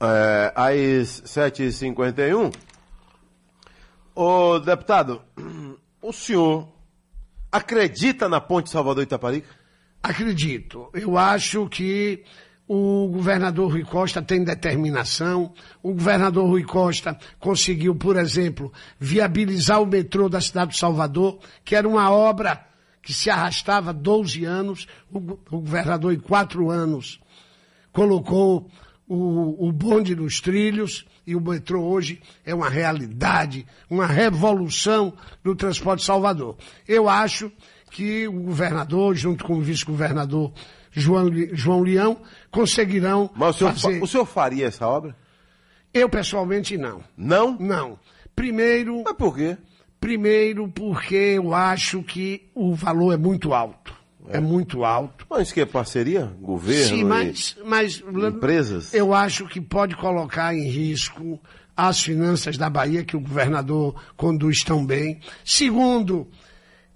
É, 0.00 0.52
às 0.56 1.22
7h51. 1.22 2.52
Ô, 4.14 4.58
deputado, 4.58 5.22
o 6.02 6.12
senhor 6.12 6.68
acredita 7.50 8.28
na 8.28 8.40
ponte 8.40 8.70
Salvador 8.70 9.02
Itaparica? 9.02 9.48
Acredito. 10.02 10.88
Eu 10.92 11.16
acho 11.16 11.68
que 11.68 12.24
o 12.66 13.08
governador 13.08 13.70
Rui 13.70 13.84
Costa 13.84 14.20
tem 14.20 14.42
determinação. 14.42 15.52
O 15.82 15.92
governador 15.92 16.46
Rui 16.48 16.64
Costa 16.64 17.16
conseguiu, 17.38 17.94
por 17.94 18.16
exemplo, 18.16 18.72
viabilizar 18.98 19.80
o 19.80 19.86
metrô 19.86 20.28
da 20.28 20.40
cidade 20.40 20.72
de 20.72 20.78
Salvador, 20.78 21.38
que 21.64 21.76
era 21.76 21.88
uma 21.88 22.10
obra 22.10 22.66
que 23.02 23.12
se 23.12 23.30
arrastava 23.30 23.92
12 23.92 24.44
anos. 24.44 24.86
O, 25.10 25.20
go- 25.20 25.40
o 25.50 25.58
governador, 25.60 26.12
em 26.12 26.18
quatro 26.20 26.70
anos, 26.70 27.20
colocou 27.92 28.68
o, 29.14 29.68
o 29.68 29.72
bonde 29.72 30.14
nos 30.16 30.40
trilhos 30.40 31.04
e 31.26 31.34
o 31.36 31.40
metrô 31.40 31.82
hoje 31.82 32.20
é 32.44 32.54
uma 32.54 32.68
realidade, 32.68 33.66
uma 33.90 34.06
revolução 34.06 35.12
no 35.44 35.54
transporte 35.54 36.02
Salvador. 36.04 36.56
Eu 36.88 37.08
acho 37.08 37.50
que 37.90 38.26
o 38.26 38.32
governador, 38.32 39.14
junto 39.14 39.44
com 39.44 39.54
o 39.58 39.60
vice-governador 39.60 40.52
João, 40.90 41.26
João 41.52 41.80
Leão, 41.82 42.18
conseguirão 42.50 43.30
Mas 43.34 43.56
o 43.56 43.58
senhor, 43.58 43.72
fazer. 43.74 43.98
fa- 43.98 44.04
o 44.04 44.08
senhor 44.08 44.26
faria 44.26 44.66
essa 44.66 44.86
obra? 44.86 45.16
Eu 45.92 46.08
pessoalmente 46.08 46.76
não. 46.78 47.02
Não? 47.16 47.56
Não. 47.58 47.98
Primeiro, 48.34 49.02
Mas 49.04 49.14
por 49.16 49.36
quê? 49.36 49.56
primeiro 50.00 50.68
porque 50.68 51.14
eu 51.14 51.54
acho 51.54 52.02
que 52.02 52.50
o 52.54 52.74
valor 52.74 53.12
é 53.12 53.16
muito 53.16 53.52
alto. 53.54 53.94
É, 54.28 54.40
muito 54.40 54.84
alto. 54.84 55.26
Mas 55.28 55.52
que 55.52 55.60
é 55.60 55.66
parceria? 55.66 56.32
Governo 56.40 56.96
Sim, 56.96 57.00
e 57.00 57.04
mas, 57.04 57.56
mas 57.64 58.02
empresas? 58.06 58.94
eu 58.94 59.12
acho 59.12 59.46
que 59.46 59.60
pode 59.60 59.96
colocar 59.96 60.54
em 60.54 60.68
risco 60.68 61.40
as 61.76 62.02
finanças 62.02 62.56
da 62.56 62.68
Bahia, 62.68 63.04
que 63.04 63.16
o 63.16 63.20
governador 63.20 63.94
conduz 64.16 64.62
tão 64.62 64.84
bem. 64.84 65.20
Segundo, 65.44 66.28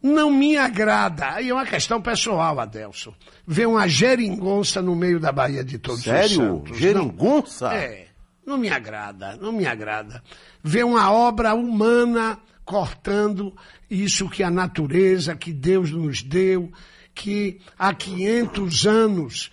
não 0.03 0.31
me 0.31 0.57
agrada, 0.57 1.33
aí 1.33 1.49
é 1.49 1.55
uma 1.55 1.67
questão 1.67 2.01
pessoal, 2.01 2.61
Adelson, 2.61 3.15
ver 3.47 3.67
uma 3.67 3.89
geringonça 3.89 4.81
no 4.81 4.95
meio 4.95 5.19
da 5.19 5.33
Bahia 5.33 5.65
de 5.65 5.79
Todos 5.79 6.01
os 6.01 6.05
Sério? 6.05 6.63
Geringonça? 6.75 7.69
Não, 7.69 7.75
é, 7.75 8.07
não 8.47 8.59
me 8.59 8.69
agrada, 8.69 9.37
não 9.37 9.53
me 9.53 9.67
agrada. 9.67 10.23
Ver 10.63 10.85
uma 10.85 11.11
obra 11.11 11.55
humana 11.55 12.39
cortando 12.65 13.57
isso 13.89 14.29
que 14.29 14.43
a 14.43 14.51
natureza, 14.51 15.35
que 15.35 15.53
Deus 15.53 15.91
nos 15.91 16.23
deu, 16.23 16.71
que 17.17 17.59
há 17.79 17.93
500 17.95 18.87
anos 18.87 19.51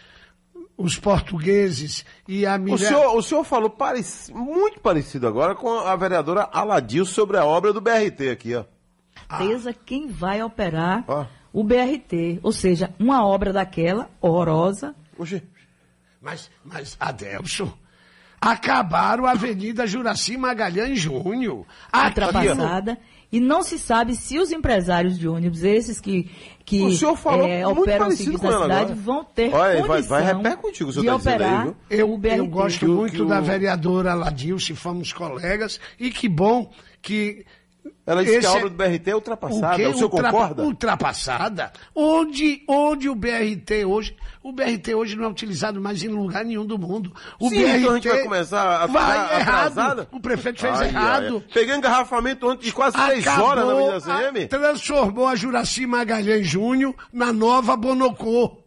os 0.77 0.97
portugueses 0.99 2.05
e 2.27 2.45
a 2.45 2.55
O 2.57 2.59
mulher... 2.59 2.77
senhor, 2.87 3.15
o 3.15 3.21
senhor 3.23 3.43
falou 3.43 3.69
parec- 3.69 4.29
muito 4.33 4.79
parecido 4.81 5.27
agora 5.27 5.55
com 5.55 5.71
a 5.79 5.95
vereadora 5.95 6.49
Aladil 6.51 7.05
sobre 7.05 7.37
a 7.37 7.45
obra 7.45 7.71
do 7.71 7.79
BRT 7.79 8.29
aqui, 8.31 8.53
ó. 8.55 8.65
certeza 9.37 9.73
quem 9.73 10.07
vai 10.09 10.43
operar 10.43 11.05
Ó. 11.07 11.25
o 11.53 11.63
BRT. 11.63 12.39
Ou 12.43 12.51
seja, 12.51 12.93
uma 12.99 13.25
obra 13.25 13.53
daquela, 13.53 14.09
horrorosa. 14.19 14.93
Oxi. 15.17 15.41
Mas, 16.21 16.49
mas, 16.65 16.97
Adelson, 16.99 17.71
acabaram 18.41 19.25
a 19.25 19.31
Avenida 19.31 19.85
Juraci 19.87 20.37
Magalhães 20.37 20.99
Júnior. 20.99 21.65
Aqui, 21.91 22.07
ultrapassada. 22.21 22.97
E 23.33 23.39
não 23.39 23.63
se 23.63 23.79
sabe 23.79 24.15
se 24.15 24.37
os 24.37 24.51
empresários 24.51 25.17
de 25.17 25.27
ônibus, 25.27 25.63
esses 25.63 25.99
que, 25.99 26.29
que 26.63 26.81
O 26.83 26.91
senhor 26.91 27.17
falou 27.17 27.47
muito 27.47 27.81
operam 27.81 28.07
o 28.07 28.11
serviço 28.11 28.43
da 28.43 28.51
cidade, 28.61 28.73
agora. 28.91 28.95
vão 28.95 29.23
ter 29.25 29.53
Olha, 29.53 29.79
vai- 29.79 29.87
condição 29.87 30.09
vai 30.09 30.23
repercutir 30.35 30.87
o 30.87 30.91
que 30.93 30.99
o 30.99 31.01
senhor 31.01 31.17
de 31.17 31.23
tá 31.23 31.29
aí, 31.31 31.35
operar 31.35 31.63
viu? 31.63 31.75
Eu, 31.89 32.13
o 32.13 32.17
BRT. 32.19 32.37
eu 32.37 32.47
gosto 32.47 32.79
Que 32.79 32.85
o- 32.85 32.93
muito 32.95 33.11
que 33.23 33.25
da 33.25 33.39
o- 33.39 33.43
vereadora 33.43 34.13
Ladilce, 34.13 34.75
fomos 34.75 35.11
colegas, 35.11 35.79
e 35.99 36.11
que 36.11 36.29
bom 36.29 36.71
que. 37.01 37.43
Ela 38.05 38.23
disse 38.23 38.39
que 38.39 38.45
a 38.45 38.49
esse- 38.49 38.57
obra 38.57 38.69
do 38.69 38.75
BRT 38.75 39.09
é 39.11 39.15
ultrapassada. 39.15 39.75
quê? 39.77 39.87
O, 39.87 39.93
senhor 39.93 40.11
Ultrapa- 40.13 40.31
concorda? 40.31 40.63
Ultrapassada? 40.63 41.71
Onde, 41.95 42.63
onde 42.67 43.09
o 43.09 43.15
BRT 43.15 43.85
hoje. 43.85 44.15
O 44.41 44.51
BRT 44.51 44.93
hoje 44.93 45.15
não 45.15 45.23
é 45.25 45.27
utilizado 45.27 45.79
mais 45.79 46.03
em 46.03 46.09
lugar 46.09 46.43
nenhum 46.43 46.65
do 46.65 46.77
mundo. 46.77 47.13
O 47.39 47.47
Sim, 47.49 47.59
então 47.61 47.91
a 47.91 47.95
gente 47.95 48.07
vai 48.09 48.23
começar 48.23 48.83
a 48.83 48.85
vai 48.87 49.39
errado. 49.39 50.07
O 50.11 50.19
prefeito 50.19 50.59
fez 50.59 50.73
Ai, 50.79 50.81
ai, 50.83 50.89
errado. 50.89 51.35
ai. 51.45 51.53
Peguei 51.53 51.75
engarrafamento 51.75 52.47
ontem 52.49 52.65
de 52.65 52.71
quase 52.73 52.97
três 52.97 53.25
horas 53.25 53.65
na 53.65 53.71
Avenida 53.71 53.99
CM. 54.01 54.43
a- 54.43 54.47
transformou 54.47 55.27
a 55.27 55.35
Juraci 55.35 55.85
Magalhães 55.87 56.45
Júnior 56.47 56.93
na 57.11 57.31
nova 57.31 57.75
Bonocô. 57.77 58.57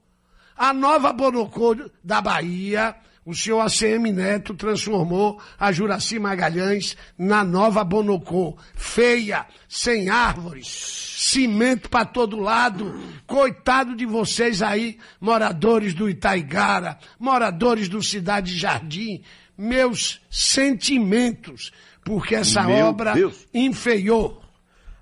A 0.57 0.72
nova 0.72 1.12
Bonocô 1.12 1.76
da 2.02 2.22
Bahia, 2.22 2.94
o 3.26 3.34
senhor 3.34 3.60
ACM 3.60 4.12
Neto 4.12 4.54
transformou 4.54 5.42
a 5.58 5.72
Juraci 5.72 6.16
Magalhães 6.16 6.96
na 7.18 7.42
nova 7.42 7.82
Bonocô. 7.82 8.56
Feia, 8.76 9.44
sem 9.68 10.08
árvores, 10.08 10.68
cimento 10.68 11.90
para 11.90 12.04
todo 12.04 12.38
lado. 12.38 13.02
Coitado 13.26 13.96
de 13.96 14.06
vocês 14.06 14.62
aí, 14.62 14.96
moradores 15.20 15.92
do 15.92 16.08
Itaigara, 16.08 16.98
moradores 17.18 17.88
do 17.88 18.00
Cidade 18.00 18.56
Jardim. 18.56 19.22
Meus 19.58 20.20
sentimentos, 20.30 21.72
porque 22.04 22.36
essa 22.36 22.62
Meu 22.62 22.86
obra 22.86 23.12
Deus. 23.12 23.48
enfeiou. 23.52 24.40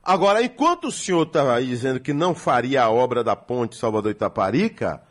Agora, 0.03 0.43
enquanto 0.43 0.87
o 0.87 0.93
senhor 0.93 1.27
estava 1.27 1.57
aí 1.57 1.67
dizendo 1.67 2.01
que 2.01 2.15
não 2.15 2.35
faria 2.35 2.85
a 2.85 2.91
obra 2.91 3.23
da 3.23 3.37
ponte 3.37 3.77
Salvador 3.77 4.13
Itaparica, 4.13 5.03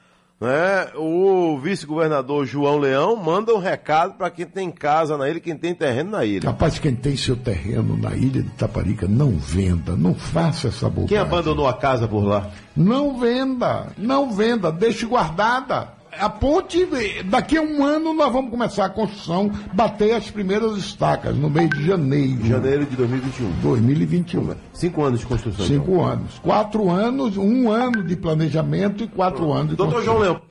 né, 0.44 0.90
o 0.96 1.58
vice-governador 1.58 2.46
João 2.46 2.78
Leão 2.78 3.16
manda 3.16 3.56
um 3.56 3.60
recado 3.60 4.16
para 4.16 4.30
quem 4.30 4.46
tem 4.46 4.70
casa 4.70 5.18
na 5.18 5.30
ilha, 5.30 5.40
quem 5.40 5.56
tem 5.56 5.74
terreno 5.74 6.12
na 6.12 6.26
ilha. 6.26 6.50
Rapaz, 6.50 6.78
quem 6.78 6.94
tem 6.94 7.16
seu 7.16 7.38
terreno 7.38 7.96
na 7.96 8.14
ilha 8.14 8.44
de 8.44 8.50
Taparica, 8.50 9.08
não 9.08 9.32
venda, 9.38 9.96
não 9.96 10.14
faça 10.14 10.68
essa 10.68 10.90
bobagem. 10.90 11.08
Quem 11.08 11.18
abandonou 11.18 11.66
a 11.66 11.74
casa 11.74 12.10
por 12.10 12.26
lá? 12.26 12.50
Não 12.76 13.18
venda, 13.18 13.88
não 13.98 14.34
venda, 14.34 14.70
deixe 14.70 15.06
guardada. 15.06 16.03
A 16.19 16.30
ponte, 16.30 16.86
daqui 17.26 17.58
a 17.58 17.62
um 17.62 17.84
ano 17.84 18.13
nós 18.13 18.32
vamos 18.32 18.52
começar 18.52 18.86
a 18.86 18.89
construção, 18.89 19.49
bater 19.73 20.13
as 20.13 20.30
primeiras 20.30 20.78
estacas 20.78 21.36
no 21.36 21.49
mês 21.49 21.69
de 21.71 21.86
janeiro. 21.86 22.45
Janeiro 22.45 22.86
de 22.86 22.95
2021. 22.95 23.52
2021. 23.62 24.56
Cinco 24.73 25.04
anos 25.04 25.19
de 25.19 25.26
construção. 25.26 25.65
então. 25.65 25.78
Cinco 25.86 26.04
anos. 26.04 26.39
Quatro 26.39 26.89
anos, 26.89 27.38
um 27.38 27.69
ano 27.71 28.04
de 28.04 28.15
planejamento 28.15 29.04
e 29.04 29.08
quatro 29.08 29.52
anos 29.52 29.71
de 29.71 29.76
Doutor 29.76 30.04
João. 30.04 30.19
Leão. 30.19 30.41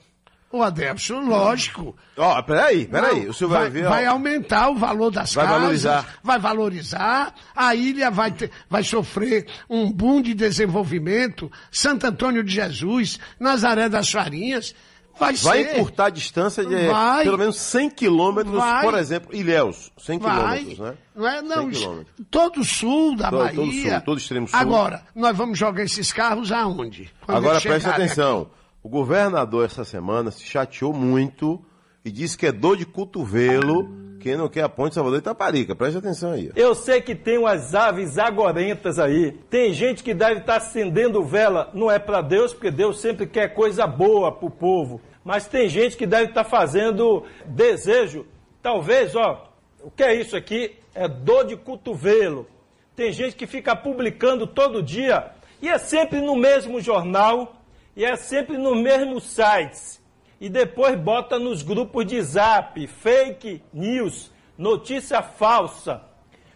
O 0.55 0.63
Adelson, 0.63 1.21
lógico. 1.21 1.97
Ó, 2.15 2.43
peraí, 2.43 2.85
peraí. 2.85 3.23
Não, 3.25 3.31
O 3.31 3.33
senhor 3.33 3.49
vai, 3.51 3.71
ver. 3.71 3.87
ó. 3.87 3.89
vai 3.89 4.05
aumentar 4.05 4.69
o 4.69 4.75
valor 4.77 5.11
das 5.11 5.33
Vai 5.33 5.47
casas, 5.47 5.61
valorizar. 5.63 6.07
vai 6.23 6.39
valorizar, 6.39 7.35
a 7.57 7.75
ilha 7.75 8.11
vai, 8.11 8.33
ter- 8.33 8.51
vai 8.69 8.85
sofrer 8.85 9.47
um 9.71 9.91
boom 9.91 10.21
de 10.21 10.35
desenvolvimento, 10.35 11.51
Santo 11.71 12.07
Antônio 12.07 12.45
de 12.45 12.53
Jesus, 12.53 13.19
Nazaré 13.41 13.89
das 13.89 14.11
Farinhas, 14.11 14.75
vai, 15.19 15.35
Vai 15.35 15.65
ser, 15.65 15.77
encurtar 15.77 16.07
a 16.07 16.11
distância 16.11 16.65
de 16.65 16.87
Vai. 16.89 17.25
pelo 17.25 17.39
menos 17.39 17.57
100 17.57 17.91
quilômetros, 17.91 18.63
por 18.83 18.95
exemplo, 18.99 19.35
Ilhéus. 19.35 19.91
100 19.99 20.19
vai, 20.19 20.59
quilômetros, 20.65 20.79
né? 20.79 20.95
não 21.15 21.29
é, 21.29 21.43
não, 21.43 21.57
100 21.63 21.71
quilômetros. 21.71 22.27
todo 22.31 22.61
o 22.61 22.65
sul 22.65 23.17
da 23.17 23.31
Todo- 23.31 23.39
Bahia. 23.45 23.55
todo 23.57 23.73
sul, 23.73 24.01
todo 24.05 24.19
extremo 24.19 24.49
sul. 24.49 24.59
Agora, 24.59 25.03
nós 25.15 25.37
vamos 25.37 25.59
jogar 25.59 25.83
esses 25.85 26.13
carros 26.13 26.51
aonde? 26.53 27.11
Quando 27.25 27.39
Agora 27.39 27.61
preste 27.61 27.89
atenção. 27.89 28.51
O 28.83 28.89
governador 28.89 29.65
essa 29.65 29.85
semana 29.85 30.31
se 30.33 30.43
chateou 30.43 30.93
muito 30.93 31.65
e 32.05 32.11
disse 32.11 32.37
que 32.37 32.47
é 32.47 32.53
dor 32.53 32.77
de 32.77 32.87
cotovelo 32.87 34.03
quem 34.23 34.37
não 34.37 34.49
quer 34.49 34.63
a 34.63 34.69
ponte 34.69 34.95
Salvador 34.95 35.19
Itaparica. 35.19 35.75
Preste 35.75 35.99
atenção 35.99 36.31
aí. 36.31 36.53
Eu 36.55 36.77
sei 36.77 37.01
que 37.01 37.13
tem 37.13 37.39
umas 37.39 37.75
aves 37.75 38.19
agorentas 38.19 38.97
aí. 39.01 39.33
Tem 39.51 39.73
gente 39.73 40.05
que 40.05 40.15
deve 40.15 40.41
estar 40.41 40.59
acendendo 40.59 41.25
vela, 41.25 41.71
não 41.75 41.91
é 41.91 41.99
para 41.99 42.23
Deus, 42.23 42.53
porque 42.55 42.71
Deus 42.71 43.01
sempre 43.01 43.27
quer 43.27 43.53
coisa 43.53 43.85
boa 43.85 44.31
pro 44.31 44.49
povo. 44.49 45.01
Mas 45.25 45.49
tem 45.49 45.69
gente 45.69 45.97
que 45.97 46.07
deve 46.07 46.27
estar 46.27 46.45
fazendo 46.45 47.25
desejo. 47.47 48.25
Talvez, 48.63 49.17
ó, 49.17 49.51
o 49.83 49.91
que 49.91 50.05
é 50.05 50.15
isso 50.15 50.37
aqui? 50.37 50.77
É 50.95 51.09
dor 51.09 51.45
de 51.45 51.57
cotovelo. 51.57 52.47
Tem 52.95 53.13
gente 53.13 53.35
que 53.35 53.47
fica 53.47 53.75
publicando 53.75 54.47
todo 54.47 54.83
dia 54.83 55.33
e 55.61 55.69
é 55.69 55.79
sempre 55.79 56.21
no 56.21 56.37
mesmo 56.37 56.81
jornal 56.81 57.57
e 57.97 58.05
é 58.05 58.15
sempre 58.15 58.57
no 58.57 58.77
mesmo 58.77 59.21
sites. 59.21 60.02
E 60.43 60.49
depois 60.49 60.99
bota 60.99 61.39
nos 61.39 61.63
grupos 61.63 62.05
de 62.05 62.21
zap, 62.21 62.85
fake 62.89 63.63
news, 63.73 64.29
notícia 64.59 65.23
falsa 65.23 66.03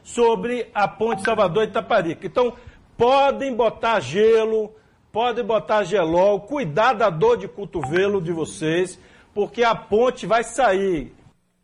sobre 0.03 0.69
a 0.75 0.89
ponte 0.89 1.23
Salvador 1.23 1.63
Itaparica. 1.63 2.27
Então, 2.27 2.53
podem 2.97 3.55
botar 3.55 4.01
gelo, 4.01 4.75
podem 5.13 5.45
botar 5.45 5.85
gelol, 5.85 6.41
cuidar 6.41 6.95
da 6.95 7.09
dor 7.09 7.37
de 7.37 7.47
cotovelo 7.47 8.21
de 8.21 8.33
vocês, 8.33 8.99
porque 9.33 9.63
a 9.63 9.77
ponte 9.77 10.27
vai 10.27 10.43
sair. 10.43 11.15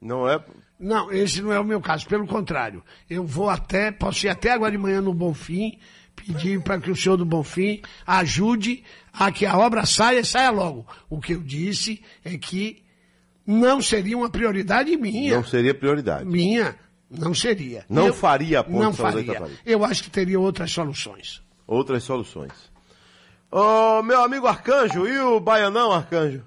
Não 0.00 0.28
é. 0.28 0.40
Não, 0.78 1.10
esse 1.10 1.42
não 1.42 1.52
é 1.52 1.58
o 1.58 1.64
meu 1.64 1.80
caso. 1.80 2.06
Pelo 2.06 2.28
contrário, 2.28 2.84
eu 3.10 3.26
vou 3.26 3.50
até, 3.50 3.90
posso 3.90 4.26
ir 4.26 4.28
até 4.28 4.52
agora 4.52 4.70
de 4.70 4.78
manhã 4.78 5.00
no 5.00 5.12
Bonfim, 5.12 5.76
pedir 6.14 6.60
para 6.62 6.78
que 6.80 6.90
o 6.90 6.96
senhor 6.96 7.16
do 7.16 7.24
Bonfim 7.24 7.82
ajude 8.06 8.82
a 9.12 9.30
que 9.32 9.44
a 9.44 9.56
obra 9.58 9.84
saia 9.86 10.20
e 10.20 10.24
saia 10.24 10.50
logo. 10.50 10.86
O 11.10 11.20
que 11.20 11.32
eu 11.34 11.40
disse 11.42 12.02
é 12.24 12.36
que 12.38 12.82
não 13.46 13.82
seria 13.82 14.16
uma 14.16 14.30
prioridade 14.30 14.96
minha. 14.96 15.34
Não 15.36 15.44
seria 15.44 15.74
prioridade. 15.74 16.24
Minha, 16.24 16.76
não 17.10 17.34
seria. 17.34 17.84
Não 17.88 18.06
Eu- 18.08 18.14
faria 18.14 18.60
a 18.60 18.64
ponte 18.64 18.78
Não 18.78 18.92
faria. 18.92 19.42
Eu 19.66 19.84
acho 19.84 20.02
que 20.02 20.10
teria 20.10 20.38
outras 20.38 20.70
soluções. 20.70 21.42
Outras 21.66 22.02
soluções. 22.04 22.52
Ô, 23.50 24.02
meu 24.02 24.22
amigo 24.22 24.46
Arcanjo, 24.46 25.06
e 25.06 25.18
o 25.18 25.38
Baianão, 25.40 25.92
Arcanjo? 25.92 26.42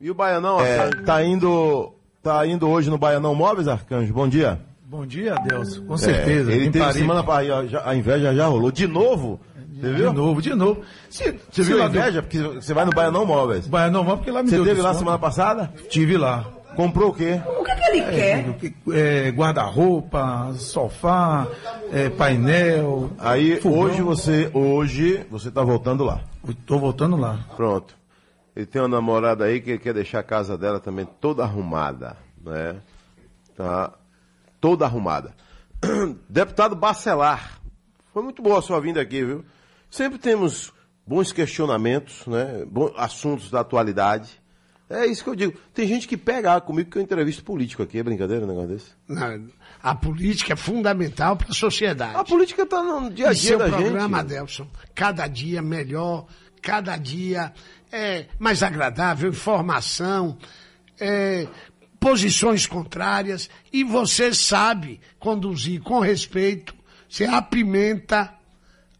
E 0.00 0.10
o 0.10 0.14
Baianão, 0.14 0.58
Arcanjo? 0.58 1.04
tá 1.04 1.24
indo 1.24 1.92
tá 2.22 2.44
indo 2.46 2.68
hoje 2.68 2.90
no 2.90 2.98
Baianão 2.98 3.34
Móveis, 3.34 3.68
Arcanjo? 3.68 4.12
Bom 4.12 4.28
dia. 4.28 4.60
Bom 4.88 5.04
dia, 5.04 5.34
Deus. 5.44 5.78
Com 5.78 5.96
certeza. 5.96 6.50
É, 6.52 6.54
ele 6.54 6.70
teve 6.70 6.78
Paris. 6.84 6.96
semana 6.96 7.22
passada, 7.22 7.66
já- 7.66 7.82
a 7.88 7.94
inveja 7.94 8.34
já 8.34 8.46
rolou. 8.46 8.70
De 8.70 8.86
novo? 8.86 9.40
Você 9.74 9.88
De 9.88 9.92
viu? 9.94 10.12
novo, 10.12 10.40
de 10.40 10.54
novo. 10.54 10.80
Você, 11.10 11.38
Você 11.50 11.62
viu 11.62 11.82
a 11.82 11.86
inveja? 11.86 12.22
Porque 12.22 12.38
você 12.40 12.72
vai 12.72 12.84
no 12.84 12.92
Baianão 12.92 13.26
Móveis. 13.26 13.66
Baianão 13.66 14.02
Móvel, 14.04 14.18
porque 14.18 14.30
lá 14.30 14.42
me 14.42 14.48
Você 14.48 14.56
deu 14.56 14.64
teve 14.64 14.80
lá 14.80 14.94
semana 14.94 15.18
passada? 15.18 15.72
Tive 15.90 16.16
lá. 16.16 16.44
Comprou 16.76 17.10
o 17.10 17.14
quê? 17.14 17.40
O 17.58 17.64
que, 17.64 17.70
é 17.70 17.74
que 17.74 17.84
ele 17.90 18.02
quer? 18.02 18.58
É, 18.92 19.30
guarda-roupa, 19.32 20.52
sofá, 20.54 21.46
é, 21.92 22.08
painel. 22.10 23.10
Aí 23.18 23.60
fogão. 23.60 23.80
hoje 23.80 24.02
você 24.02 24.50
hoje 24.54 25.26
você 25.30 25.50
tá 25.50 25.62
voltando 25.62 26.04
lá. 26.04 26.20
Tô 26.64 26.78
voltando 26.78 27.16
lá. 27.16 27.40
Pronto. 27.56 27.94
Ele 28.54 28.66
tem 28.66 28.80
uma 28.80 28.88
namorada 28.88 29.44
aí 29.44 29.60
que 29.60 29.70
ele 29.72 29.78
quer 29.78 29.92
deixar 29.94 30.20
a 30.20 30.22
casa 30.22 30.56
dela 30.56 30.78
também 30.78 31.06
toda 31.20 31.42
arrumada, 31.42 32.16
né? 32.42 32.76
Tá 33.56 33.92
toda 34.66 34.84
arrumada. 34.84 35.32
Deputado 36.28 36.74
Bacelar, 36.74 37.60
foi 38.12 38.20
muito 38.20 38.42
boa 38.42 38.58
a 38.58 38.62
sua 38.62 38.80
vinda 38.80 39.00
aqui, 39.00 39.24
viu? 39.24 39.44
Sempre 39.88 40.18
temos 40.18 40.72
bons 41.06 41.30
questionamentos, 41.30 42.26
né? 42.26 42.66
Assuntos 42.96 43.48
da 43.48 43.60
atualidade. 43.60 44.42
É 44.90 45.06
isso 45.06 45.22
que 45.22 45.30
eu 45.30 45.36
digo. 45.36 45.56
Tem 45.72 45.86
gente 45.86 46.08
que 46.08 46.16
pega 46.16 46.60
comigo 46.60 46.90
que 46.90 46.98
eu 46.98 47.02
entrevisto 47.02 47.44
político 47.44 47.84
aqui. 47.84 48.00
É 48.00 48.02
brincadeira 48.02 48.44
um 48.44 48.48
negócio 48.48 48.70
desse? 48.70 48.90
Não, 49.08 49.46
A 49.80 49.94
política 49.94 50.54
é 50.54 50.56
fundamental 50.56 51.36
para 51.36 51.50
a 51.50 51.54
sociedade. 51.54 52.16
A 52.16 52.24
política 52.24 52.62
está 52.62 52.82
no 52.82 53.08
dia 53.08 53.28
a 53.28 53.32
E 53.32 53.36
dia 53.36 53.50
seu 53.50 53.58
da 53.58 53.68
programa, 53.68 54.18
gente. 54.18 54.32
Adelson, 54.32 54.68
cada 54.96 55.28
dia 55.28 55.62
melhor, 55.62 56.26
cada 56.60 56.96
dia 56.96 57.52
é, 57.92 58.26
mais 58.36 58.64
agradável, 58.64 59.30
informação, 59.30 60.36
é, 60.98 61.46
posições 62.06 62.68
contrárias, 62.68 63.50
e 63.72 63.82
você 63.82 64.32
sabe 64.32 65.00
conduzir 65.18 65.80
com 65.82 65.98
respeito 65.98 66.72
você 67.08 67.24
apimenta 67.24 68.32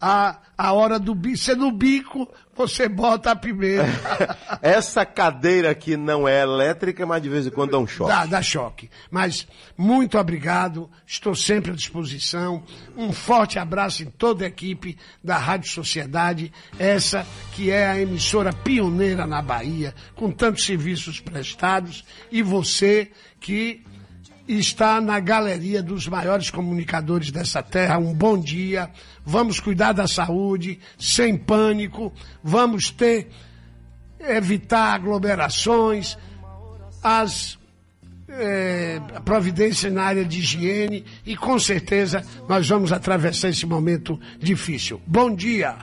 a, 0.01 0.39
a 0.57 0.73
hora 0.73 0.99
do 0.99 1.15
bico. 1.15 1.37
Você 1.37 1.55
no 1.55 1.71
bico, 1.71 2.29
você 2.55 2.89
bota 2.89 3.31
a 3.31 3.37
pimenta. 3.37 3.85
Essa 4.63 5.05
cadeira 5.05 5.71
aqui 5.71 5.97
não 5.97 6.27
é 6.27 6.43
elétrica, 6.43 7.05
mas 7.05 7.23
de 7.23 7.29
vez 7.29 7.47
em 7.47 7.51
quando 7.51 7.73
dá 7.73 7.79
um 7.79 7.87
choque. 7.87 8.11
Dá, 8.11 8.27
dá 8.27 8.43
choque. 8.43 8.91
Mas 9.11 9.47
muito 9.77 10.19
obrigado, 10.19 10.91
estou 11.07 11.35
sempre 11.35 11.73
à 11.73 11.75
disposição. 11.75 12.63
Um 12.97 13.13
forte 13.13 13.59
abraço 13.59 14.03
em 14.03 14.11
toda 14.11 14.45
a 14.45 14.49
equipe 14.49 14.97
da 15.23 15.37
Rádio 15.37 15.71
Sociedade, 15.71 16.53
essa 16.79 17.27
que 17.53 17.71
é 17.71 17.87
a 17.87 18.01
emissora 18.01 18.53
pioneira 18.53 19.27
na 19.27 19.43
Bahia, 19.43 19.95
com 20.15 20.31
tantos 20.31 20.65
serviços 20.65 21.21
prestados, 21.21 22.05
e 22.31 22.43
você 22.43 23.11
que 23.41 23.83
está 24.49 25.01
na 25.01 25.19
galeria 25.19 25.83
dos 25.83 26.07
maiores 26.07 26.51
comunicadores 26.51 27.31
dessa 27.31 27.63
terra. 27.63 27.99
Um 27.99 28.15
bom 28.15 28.39
dia. 28.39 28.91
Vamos 29.25 29.59
cuidar 29.61 29.93
da 29.93 30.07
saúde, 30.07 30.79
sem 30.99 31.37
pânico. 31.37 32.13
Vamos 32.43 32.91
ter, 32.91 33.29
evitar 34.21 34.95
aglomerações, 34.95 36.17
as 37.03 37.59
eh, 38.29 39.01
providências 39.25 39.93
na 39.93 40.03
área 40.03 40.25
de 40.25 40.41
higiene 40.41 41.05
e 41.25 41.37
com 41.37 41.59
certeza 41.59 42.25
nós 42.49 42.69
vamos 42.69 42.93
atravessar 42.93 43.49
esse 43.49 43.67
momento 43.67 44.19
difícil. 44.39 45.01
Bom 45.07 45.35
dia. 45.35 45.77